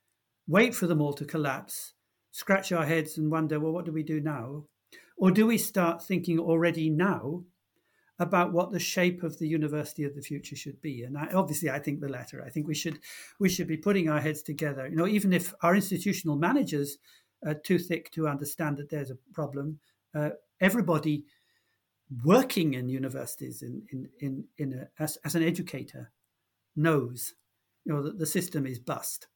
wait 0.47 0.73
for 0.73 0.87
them 0.87 1.01
all 1.01 1.13
to 1.13 1.25
collapse, 1.25 1.93
scratch 2.31 2.71
our 2.71 2.85
heads, 2.85 3.17
and 3.17 3.31
wonder, 3.31 3.59
well, 3.59 3.73
what 3.73 3.85
do 3.85 3.91
we 3.91 4.03
do 4.03 4.19
now, 4.19 4.63
or 5.17 5.31
do 5.31 5.45
we 5.45 5.57
start 5.57 6.03
thinking 6.03 6.39
already 6.39 6.89
now 6.89 7.43
about 8.19 8.51
what 8.51 8.71
the 8.71 8.79
shape 8.79 9.21
of 9.21 9.37
the 9.37 9.47
university 9.47 10.03
of 10.03 10.15
the 10.15 10.21
future 10.21 10.55
should 10.55 10.81
be? 10.81 11.03
And 11.03 11.17
I, 11.17 11.27
obviously, 11.33 11.69
I 11.69 11.79
think 11.79 11.99
the 11.99 12.09
latter. 12.09 12.43
I 12.45 12.49
think 12.49 12.67
we 12.67 12.75
should 12.75 12.99
we 13.39 13.49
should 13.49 13.67
be 13.67 13.77
putting 13.77 14.09
our 14.09 14.19
heads 14.19 14.41
together. 14.41 14.87
You 14.87 14.95
know, 14.95 15.07
even 15.07 15.33
if 15.33 15.53
our 15.61 15.75
institutional 15.75 16.35
managers 16.35 16.97
are 17.45 17.53
too 17.53 17.77
thick 17.77 18.11
to 18.11 18.27
understand 18.27 18.77
that 18.77 18.89
there's 18.89 19.11
a 19.11 19.17
problem, 19.33 19.79
uh, 20.15 20.29
everybody 20.59 21.25
working 22.23 22.73
in 22.73 22.89
universities 22.89 23.61
in 23.61 23.83
in 23.91 24.09
in, 24.19 24.45
in 24.57 24.73
a, 24.73 25.03
as, 25.03 25.17
as 25.25 25.35
an 25.35 25.43
educator 25.43 26.11
knows 26.75 27.33
you 27.85 27.93
know 27.93 28.03
that 28.03 28.19
the 28.19 28.25
system 28.25 28.65
is 28.65 28.79
bust. 28.79 29.27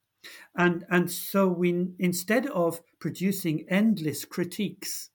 And 0.55 0.86
and 0.89 1.10
so 1.10 1.47
we 1.47 1.88
instead 1.99 2.47
of 2.47 2.81
producing 2.99 3.65
endless 3.69 4.25
critiques 4.25 5.10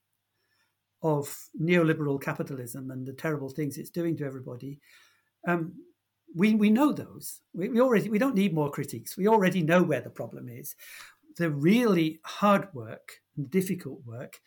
of 1.02 1.48
neoliberal 1.60 2.20
capitalism 2.20 2.90
and 2.90 3.06
the 3.06 3.12
terrible 3.12 3.48
things 3.48 3.78
it's 3.78 3.90
doing 3.90 4.16
to 4.16 4.24
everybody 4.24 4.80
um, 5.46 5.74
we 6.34 6.54
we 6.54 6.70
know 6.70 6.92
those. 6.92 7.40
We, 7.54 7.68
we 7.68 7.80
already 7.80 8.08
we 8.08 8.18
don't 8.18 8.34
need 8.34 8.54
more 8.54 8.70
critiques. 8.70 9.16
We 9.16 9.28
already 9.28 9.62
know 9.62 9.82
where 9.82 10.00
the 10.00 10.10
problem 10.10 10.48
is. 10.48 10.74
The 11.36 11.50
really 11.50 12.20
hard 12.24 12.68
work 12.74 13.20
and 13.36 13.50
difficult 13.50 14.00
work 14.04 14.40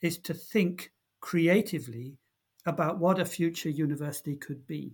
is 0.00 0.18
to 0.18 0.34
think 0.34 0.92
creatively 1.20 2.18
about 2.66 2.98
what 2.98 3.20
a 3.20 3.24
future 3.24 3.70
university 3.70 4.36
could 4.36 4.66
be. 4.66 4.92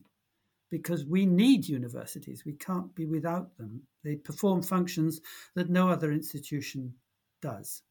Because 0.70 1.04
we 1.04 1.26
need 1.26 1.68
universities, 1.68 2.44
we 2.46 2.54
can't 2.54 2.94
be 2.94 3.04
without 3.04 3.56
them. 3.58 3.82
They 4.04 4.16
perform 4.16 4.62
functions 4.62 5.20
that 5.54 5.68
no 5.68 5.88
other 5.88 6.12
institution 6.12 6.94
does. 7.42 7.82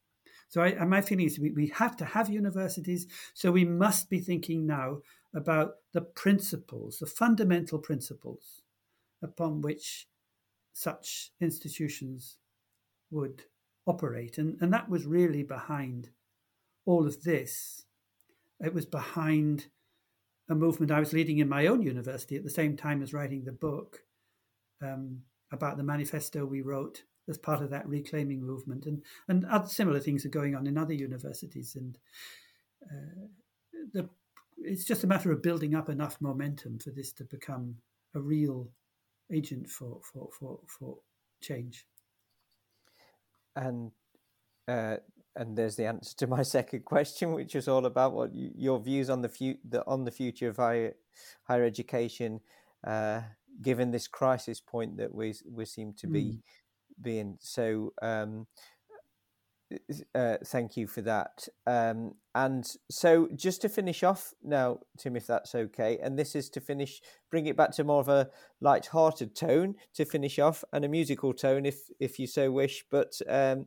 So, 0.48 0.62
I, 0.62 0.84
my 0.84 1.00
feeling 1.00 1.26
is 1.26 1.38
we, 1.38 1.52
we 1.52 1.68
have 1.68 1.96
to 1.98 2.04
have 2.04 2.28
universities, 2.28 3.06
so 3.34 3.52
we 3.52 3.64
must 3.64 4.10
be 4.10 4.18
thinking 4.18 4.66
now 4.66 4.98
about 5.34 5.74
the 5.92 6.02
principles, 6.02 6.98
the 6.98 7.06
fundamental 7.06 7.78
principles 7.78 8.62
upon 9.22 9.62
which 9.62 10.08
such 10.72 11.30
institutions 11.40 12.38
would 13.10 13.44
operate. 13.86 14.38
And, 14.38 14.56
and 14.60 14.72
that 14.72 14.88
was 14.88 15.06
really 15.06 15.42
behind 15.42 16.10
all 16.84 17.06
of 17.06 17.22
this 17.22 17.84
it 18.62 18.74
was 18.74 18.86
behind 18.86 19.66
a 20.48 20.54
movement 20.54 20.92
I 20.92 21.00
was 21.00 21.12
leading 21.12 21.38
in 21.38 21.48
my 21.48 21.66
own 21.66 21.82
university 21.82 22.36
at 22.36 22.44
the 22.44 22.50
same 22.50 22.76
time 22.76 23.02
as 23.02 23.12
writing 23.12 23.44
the 23.44 23.52
book 23.52 24.00
um, 24.82 25.20
about 25.52 25.76
the 25.76 25.84
manifesto 25.84 26.44
we 26.44 26.62
wrote 26.62 27.02
as 27.28 27.38
part 27.38 27.62
of 27.62 27.70
that 27.70 27.88
reclaiming 27.88 28.44
movement, 28.44 28.86
and 28.86 29.02
and 29.28 29.44
other 29.46 29.68
similar 29.68 30.00
things 30.00 30.24
are 30.24 30.30
going 30.30 30.54
on 30.54 30.66
in 30.66 30.76
other 30.76 30.94
universities, 30.94 31.76
and 31.76 31.98
uh, 32.84 33.26
the 33.92 34.08
it's 34.58 34.84
just 34.84 35.04
a 35.04 35.06
matter 35.06 35.32
of 35.32 35.42
building 35.42 35.74
up 35.74 35.88
enough 35.88 36.20
momentum 36.20 36.78
for 36.78 36.90
this 36.90 37.12
to 37.12 37.24
become 37.24 37.76
a 38.14 38.20
real 38.20 38.68
agent 39.32 39.68
for 39.68 40.00
for 40.12 40.28
for, 40.38 40.58
for 40.66 40.98
change. 41.40 41.86
And 43.54 43.92
uh, 44.66 44.96
and 45.36 45.56
there's 45.56 45.76
the 45.76 45.86
answer 45.86 46.16
to 46.16 46.26
my 46.26 46.42
second 46.58 46.84
question, 46.84 47.32
which 47.32 47.54
is 47.54 47.68
all 47.68 47.86
about 47.86 48.12
what 48.12 48.34
you, 48.34 48.50
your 48.54 48.80
views 48.80 49.10
on 49.10 49.22
the, 49.22 49.28
fu- 49.28 49.58
the 49.68 49.86
on 49.86 50.04
the 50.04 50.10
future 50.10 50.48
of 50.48 50.56
higher 50.56 50.94
higher 51.44 51.64
education, 51.64 52.40
uh, 52.86 53.20
given 53.60 53.90
this 53.90 54.08
crisis 54.08 54.60
point 54.60 54.96
that 54.96 55.14
we 55.14 55.34
we 55.50 55.64
seem 55.64 55.92
to 55.98 56.06
be 56.06 56.24
mm. 56.24 56.38
being. 57.00 57.38
So, 57.40 57.92
um, 58.02 58.46
uh, 60.14 60.36
thank 60.44 60.76
you 60.76 60.86
for 60.86 61.02
that. 61.02 61.48
Um, 61.66 62.14
and 62.34 62.70
so, 62.90 63.28
just 63.34 63.62
to 63.62 63.68
finish 63.68 64.02
off 64.02 64.32
now, 64.42 64.80
Tim, 64.98 65.16
if 65.16 65.26
that's 65.26 65.54
okay, 65.54 65.98
and 66.02 66.18
this 66.18 66.34
is 66.34 66.48
to 66.50 66.60
finish, 66.60 67.00
bring 67.30 67.46
it 67.46 67.56
back 67.56 67.72
to 67.72 67.84
more 67.84 68.00
of 68.00 68.08
a 68.08 68.30
light-hearted 68.60 69.34
tone 69.34 69.74
to 69.94 70.04
finish 70.04 70.38
off, 70.38 70.64
and 70.72 70.84
a 70.84 70.88
musical 70.88 71.32
tone, 71.32 71.66
if 71.66 71.90
if 72.00 72.18
you 72.18 72.26
so 72.26 72.50
wish. 72.50 72.84
But 72.90 73.20
um, 73.28 73.66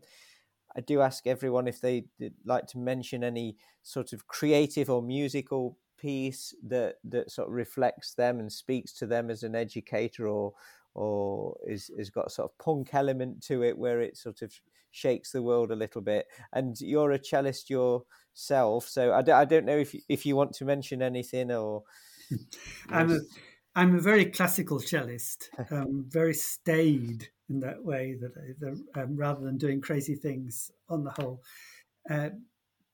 I 0.76 0.82
do 0.82 1.02
ask 1.02 1.26
everyone 1.28 1.68
if 1.68 1.82
they'd 1.82 2.10
like 2.44 2.68
to 2.68 2.78
mention 2.78 3.24
any 3.24 3.58
sort 3.82 4.14
of 4.14 4.28
creative 4.28 4.90
or 4.90 5.02
musical 5.02 5.78
piece 5.98 6.54
that 6.68 6.96
that 7.06 7.32
sort 7.32 7.48
of 7.48 7.54
reflects 7.54 8.14
them 8.14 8.40
and 8.40 8.52
speaks 8.52 8.94
to 8.94 9.06
them 9.08 9.30
as 9.30 9.44
an 9.44 9.56
educator 9.56 10.28
or 10.28 10.54
or 10.94 11.58
is 11.68 11.92
has 11.98 12.10
got 12.10 12.28
a 12.28 12.30
sort 12.30 12.52
of 12.52 12.58
punk 12.58 12.94
element 12.94 13.42
to 13.44 13.64
it 13.64 13.78
where 13.78 14.02
it 14.02 14.18
sort 14.18 14.42
of 14.42 14.54
shakes 14.92 15.32
the 15.32 15.44
world 15.44 15.72
a 15.72 15.76
little 15.76 16.02
bit. 16.02 16.26
And 16.54 16.80
you're 16.80 17.12
a 17.12 17.20
cellist 17.20 17.70
yourself 17.70 18.88
so 18.88 19.14
I 19.14 19.22
d- 19.22 19.32
I 19.32 19.46
don't 19.46 19.66
know 19.66 19.78
if 19.78 19.94
you, 19.94 20.02
if 20.10 20.26
you 20.26 20.36
want 20.36 20.54
to 20.54 20.66
mention 20.66 21.02
anything 21.02 21.52
or 21.52 21.84
I'm 22.90 23.12
a 23.12 23.20
I'm 23.76 23.96
a 23.96 24.02
very 24.02 24.26
classical 24.26 24.80
cellist 24.80 25.50
um, 25.72 26.06
very 26.08 26.34
staid 26.34 27.30
in 27.50 27.60
that 27.60 27.84
way 27.84 28.16
that 28.20 28.34
I, 28.96 29.02
um, 29.02 29.16
rather 29.16 29.44
than 29.44 29.58
doing 29.58 29.82
crazy 29.82 30.16
things 30.16 30.72
on 30.90 31.04
the 31.04 31.12
whole. 31.12 31.42
Uh, 32.10 32.30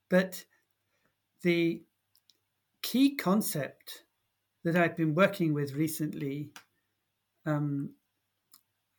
but 0.09 0.43
the 1.43 1.83
key 2.81 3.15
concept 3.15 4.03
that 4.63 4.75
I've 4.75 4.97
been 4.97 5.15
working 5.15 5.53
with 5.53 5.73
recently, 5.73 6.49
um, 7.45 7.91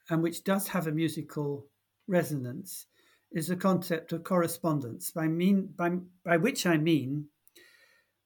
and 0.09 0.23
which 0.23 0.45
does 0.45 0.69
have 0.69 0.87
a 0.87 0.93
musical 0.93 1.67
resonance, 2.09 2.87
is 3.31 3.49
the 3.49 3.57
concept 3.57 4.13
of 4.13 4.25
correspondence. 4.25 5.11
By 5.11 5.29
mean 5.29 5.69
by 5.77 5.91
by 6.25 6.37
which 6.37 6.67
I 6.67 6.77
mean 6.77 7.27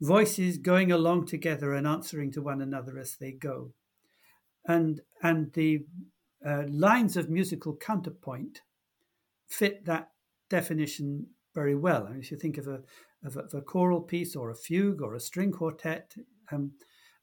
voices 0.01 0.59
going 0.59 0.93
along 0.93 1.27
together 1.27 1.75
and 1.75 1.87
answering 1.87 2.33
to 2.33 2.43
one 2.43 2.61
another 2.61 2.99
as 2.99 3.17
they 3.17 3.33
go, 3.33 3.73
and 4.67 5.01
and 5.23 5.53
the 5.53 5.85
uh, 6.45 6.65
lines 6.69 7.17
of 7.17 7.31
musical 7.31 7.77
counterpoint 7.77 8.63
fit 9.49 9.85
that 9.85 10.11
definition 10.51 11.27
very 11.55 11.75
well. 11.75 12.07
I 12.07 12.11
mean, 12.11 12.21
if 12.21 12.31
you 12.31 12.37
think 12.37 12.59
of 12.59 12.67
a, 12.67 12.81
of 13.25 13.37
a, 13.37 13.41
of 13.41 13.55
a 13.55 13.63
choral 13.63 14.01
piece 14.01 14.37
or 14.37 14.51
a 14.51 14.55
fugue 14.55 15.01
or 15.01 15.15
a 15.15 15.21
string 15.21 15.53
quartet, 15.53 16.15
um, 16.53 16.73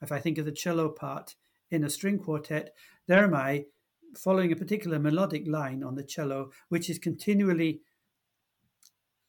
if 0.01 0.11
I 0.11 0.19
think 0.19 0.37
of 0.37 0.45
the 0.45 0.51
cello 0.51 0.89
part 0.89 1.35
in 1.69 1.83
a 1.83 1.89
string 1.89 2.19
quartet, 2.19 2.73
there 3.07 3.23
am 3.23 3.33
I 3.33 3.65
following 4.17 4.51
a 4.51 4.55
particular 4.55 4.99
melodic 4.99 5.43
line 5.47 5.83
on 5.83 5.95
the 5.95 6.03
cello, 6.03 6.51
which 6.69 6.89
is 6.89 6.99
continually 6.99 7.81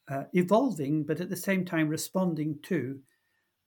uh, 0.09 0.25
evolving, 0.33 1.05
but 1.05 1.21
at 1.21 1.31
the 1.31 1.37
same 1.37 1.65
time 1.65 1.89
responding 1.89 2.59
to 2.63 3.01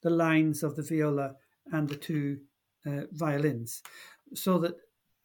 the 0.04 0.10
lines 0.10 0.64
of 0.64 0.76
the 0.76 0.84
viola 0.84 1.36
and 1.72 1.90
the 1.90 1.96
two 1.96 2.38
uh, 2.86 3.02
violins. 3.12 3.82
So 4.34 4.60
that 4.60 4.76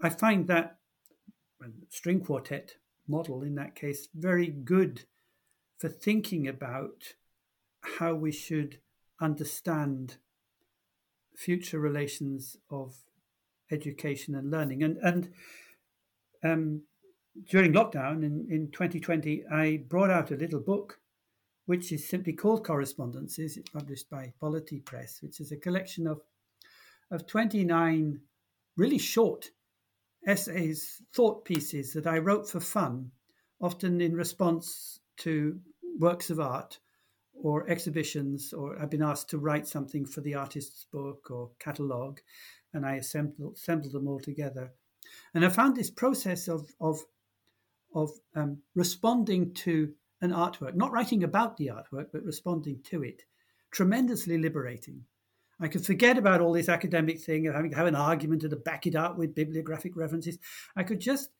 I 0.01 0.09
find 0.09 0.47
that 0.49 0.76
string 1.89 2.21
quartet 2.21 2.77
model 3.09 3.43
in 3.43 3.55
that 3.57 3.75
case 3.75 4.09
very 4.15 4.47
good 4.47 5.05
for 5.79 5.89
thinking 5.89 6.47
about 6.47 7.15
how 7.99 8.15
we 8.15 8.31
should 8.31 8.79
understand 9.21 10.17
future 11.37 11.81
relations 11.81 12.57
of 12.71 12.95
education 13.71 14.35
and 14.35 14.51
learning. 14.51 14.83
And 14.83 14.97
and 14.99 15.31
um, 16.45 16.83
during 17.49 17.73
lockdown 17.73 18.23
in, 18.25 18.47
in 18.51 18.71
2020, 18.71 19.45
I 19.51 19.85
brought 19.89 20.11
out 20.11 20.31
a 20.31 20.37
little 20.37 20.61
book 20.61 20.99
which 21.67 21.93
is 21.93 22.09
simply 22.09 22.33
called 22.33 22.67
Correspondences. 22.67 23.57
It's 23.57 23.71
published 23.71 24.11
by 24.11 24.33
Polity 24.41 24.81
Press, 24.81 25.21
which 25.23 25.41
is 25.41 25.53
a 25.53 25.57
collection 25.57 26.07
of 26.07 26.21
of 27.11 27.27
29 27.27 28.21
really 28.77 28.99
short 28.99 29.51
essays, 30.27 31.03
thought 31.14 31.45
pieces 31.45 31.93
that 31.93 32.07
I 32.07 32.18
wrote 32.18 32.49
for 32.49 32.61
fun, 32.61 33.11
often 33.61 34.01
in 34.01 34.14
response 34.14 35.01
to 35.18 35.59
works 35.99 36.31
of 36.31 36.41
art 36.41 36.79
or 37.35 37.68
exhibitions, 37.68 38.53
or 38.53 38.81
I've 38.81 38.91
been 38.91 39.03
asked 39.03 39.31
to 39.31 39.39
write 39.39 39.66
something 39.66 40.07
for 40.07 40.20
the 40.20 40.35
artist's 40.35 40.87
book 40.93 41.31
or 41.31 41.51
catalogue, 41.59 42.20
and 42.73 42.87
I 42.87 42.97
assembled, 42.97 43.55
assembled 43.57 43.93
them 43.93 44.09
all 44.09 44.20
together. 44.20 44.73
And 45.35 45.45
I 45.45 45.49
found 45.49 45.77
this 45.77 45.91
process 45.91 46.49
of, 46.49 46.70
of, 46.81 47.01
of 47.95 48.11
um, 48.35 48.59
responding 48.75 49.53
to 49.55 49.93
an 50.20 50.31
artwork, 50.31 50.75
not 50.75 50.93
writing 50.93 51.25
about 51.25 51.57
the 51.57 51.66
artwork, 51.66 52.07
but 52.12 52.23
responding 52.23 52.81
to 52.85 53.03
it, 53.03 53.23
tremendously 53.73 54.39
liberating. 54.39 55.05
I 55.61 55.69
could 55.69 55.85
forget 55.85 56.19
about 56.19 56.41
all 56.41 56.53
this 56.53 56.69
academic 56.69 57.21
thing 57.21 57.47
of 57.47 57.55
having 57.55 57.71
to 57.71 57.77
have 57.77 57.87
an 57.87 57.95
argument 57.95 58.43
and 58.43 58.51
to 58.51 58.57
back 58.57 58.87
it 58.87 58.97
up 58.97 59.17
with 59.17 59.35
bibliographic 59.35 59.97
references. 59.97 60.39
I 60.77 60.83
could 60.83 61.01
just, 61.01 61.31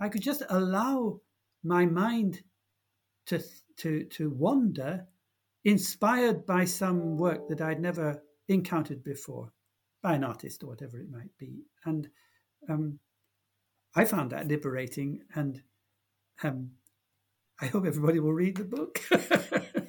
I 0.00 0.08
could 0.08 0.22
just 0.22 0.42
allow 0.50 1.20
my 1.62 1.86
mind 1.86 2.42
to 3.26 3.42
to 3.78 4.04
to 4.04 4.30
wander, 4.30 5.06
inspired 5.64 6.44
by 6.46 6.64
some 6.64 7.16
work 7.16 7.48
that 7.48 7.60
I'd 7.60 7.80
never 7.80 8.22
encountered 8.48 9.02
before, 9.02 9.52
by 10.02 10.14
an 10.14 10.24
artist 10.24 10.62
or 10.62 10.66
whatever 10.66 10.98
it 10.98 11.10
might 11.10 11.36
be, 11.38 11.64
and 11.84 12.08
um, 12.68 12.98
I 13.94 14.04
found 14.04 14.30
that 14.30 14.48
liberating, 14.48 15.22
and 15.34 15.62
um, 16.42 16.70
I 17.60 17.66
hope 17.66 17.86
everybody 17.86 18.20
will 18.20 18.32
read 18.32 18.56
the 18.56 18.64
book. 18.64 19.00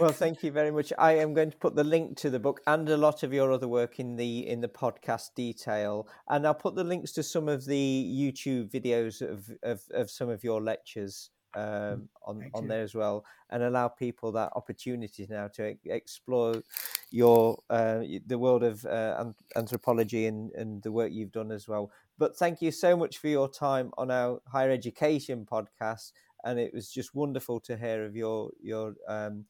well, 0.00 0.12
thank 0.12 0.42
you 0.42 0.50
very 0.50 0.70
much. 0.70 0.92
I 0.98 1.12
am 1.18 1.34
going 1.34 1.50
to 1.50 1.56
put 1.56 1.76
the 1.76 1.84
link 1.84 2.16
to 2.18 2.30
the 2.30 2.38
book 2.38 2.62
and 2.66 2.88
a 2.88 2.96
lot 2.96 3.22
of 3.22 3.32
your 3.32 3.52
other 3.52 3.68
work 3.68 4.00
in 4.00 4.16
the 4.16 4.48
in 4.48 4.60
the 4.60 4.68
podcast 4.68 5.34
detail, 5.36 6.08
and 6.28 6.46
I'll 6.46 6.54
put 6.54 6.74
the 6.74 6.84
links 6.84 7.12
to 7.12 7.22
some 7.22 7.48
of 7.48 7.66
the 7.66 8.30
YouTube 8.32 8.70
videos 8.70 9.20
of 9.20 9.50
of, 9.62 9.82
of 9.92 10.10
some 10.10 10.30
of 10.30 10.42
your 10.42 10.62
lectures 10.62 11.30
um, 11.54 12.08
on 12.24 12.40
Thank 12.40 12.56
on 12.56 12.62
you. 12.64 12.68
there 12.68 12.82
as 12.82 12.94
well, 12.94 13.24
and 13.50 13.62
allow 13.62 13.88
people 13.88 14.32
that 14.32 14.52
opportunity 14.56 15.26
now 15.28 15.48
to 15.48 15.76
explore 15.84 16.62
your 17.10 17.62
uh, 17.68 18.00
the 18.26 18.38
world 18.38 18.62
of 18.62 18.84
uh, 18.86 19.24
anthropology 19.56 20.26
and 20.26 20.50
and 20.52 20.82
the 20.82 20.92
work 20.92 21.12
you've 21.12 21.32
done 21.32 21.50
as 21.50 21.68
well. 21.68 21.90
But 22.18 22.36
thank 22.36 22.62
you 22.62 22.70
so 22.70 22.96
much 22.96 23.18
for 23.18 23.28
your 23.28 23.48
time 23.48 23.90
on 23.98 24.10
our 24.10 24.40
higher 24.46 24.70
education 24.70 25.46
podcast, 25.50 26.12
and 26.44 26.58
it 26.58 26.72
was 26.72 26.90
just 26.90 27.14
wonderful 27.14 27.60
to 27.60 27.76
hear 27.76 28.04
of 28.04 28.16
your 28.16 28.50
your 28.62 28.94
um, 29.08 29.44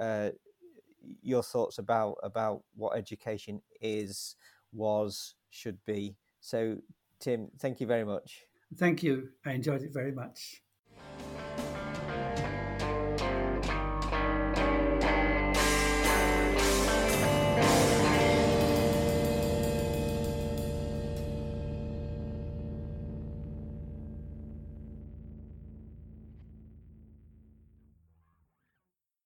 uh, 0.00 0.30
your 1.22 1.42
thoughts 1.42 1.78
about 1.78 2.16
about 2.22 2.62
what 2.74 2.96
education 2.96 3.60
is, 3.80 4.36
was, 4.72 5.34
should 5.50 5.78
be. 5.86 6.16
So, 6.40 6.78
Tim, 7.20 7.48
thank 7.58 7.80
you 7.80 7.86
very 7.86 8.04
much. 8.04 8.42
Thank 8.76 9.02
you. 9.02 9.28
I 9.44 9.52
enjoyed 9.52 9.82
it 9.82 9.92
very 9.92 10.12
much. 10.12 10.62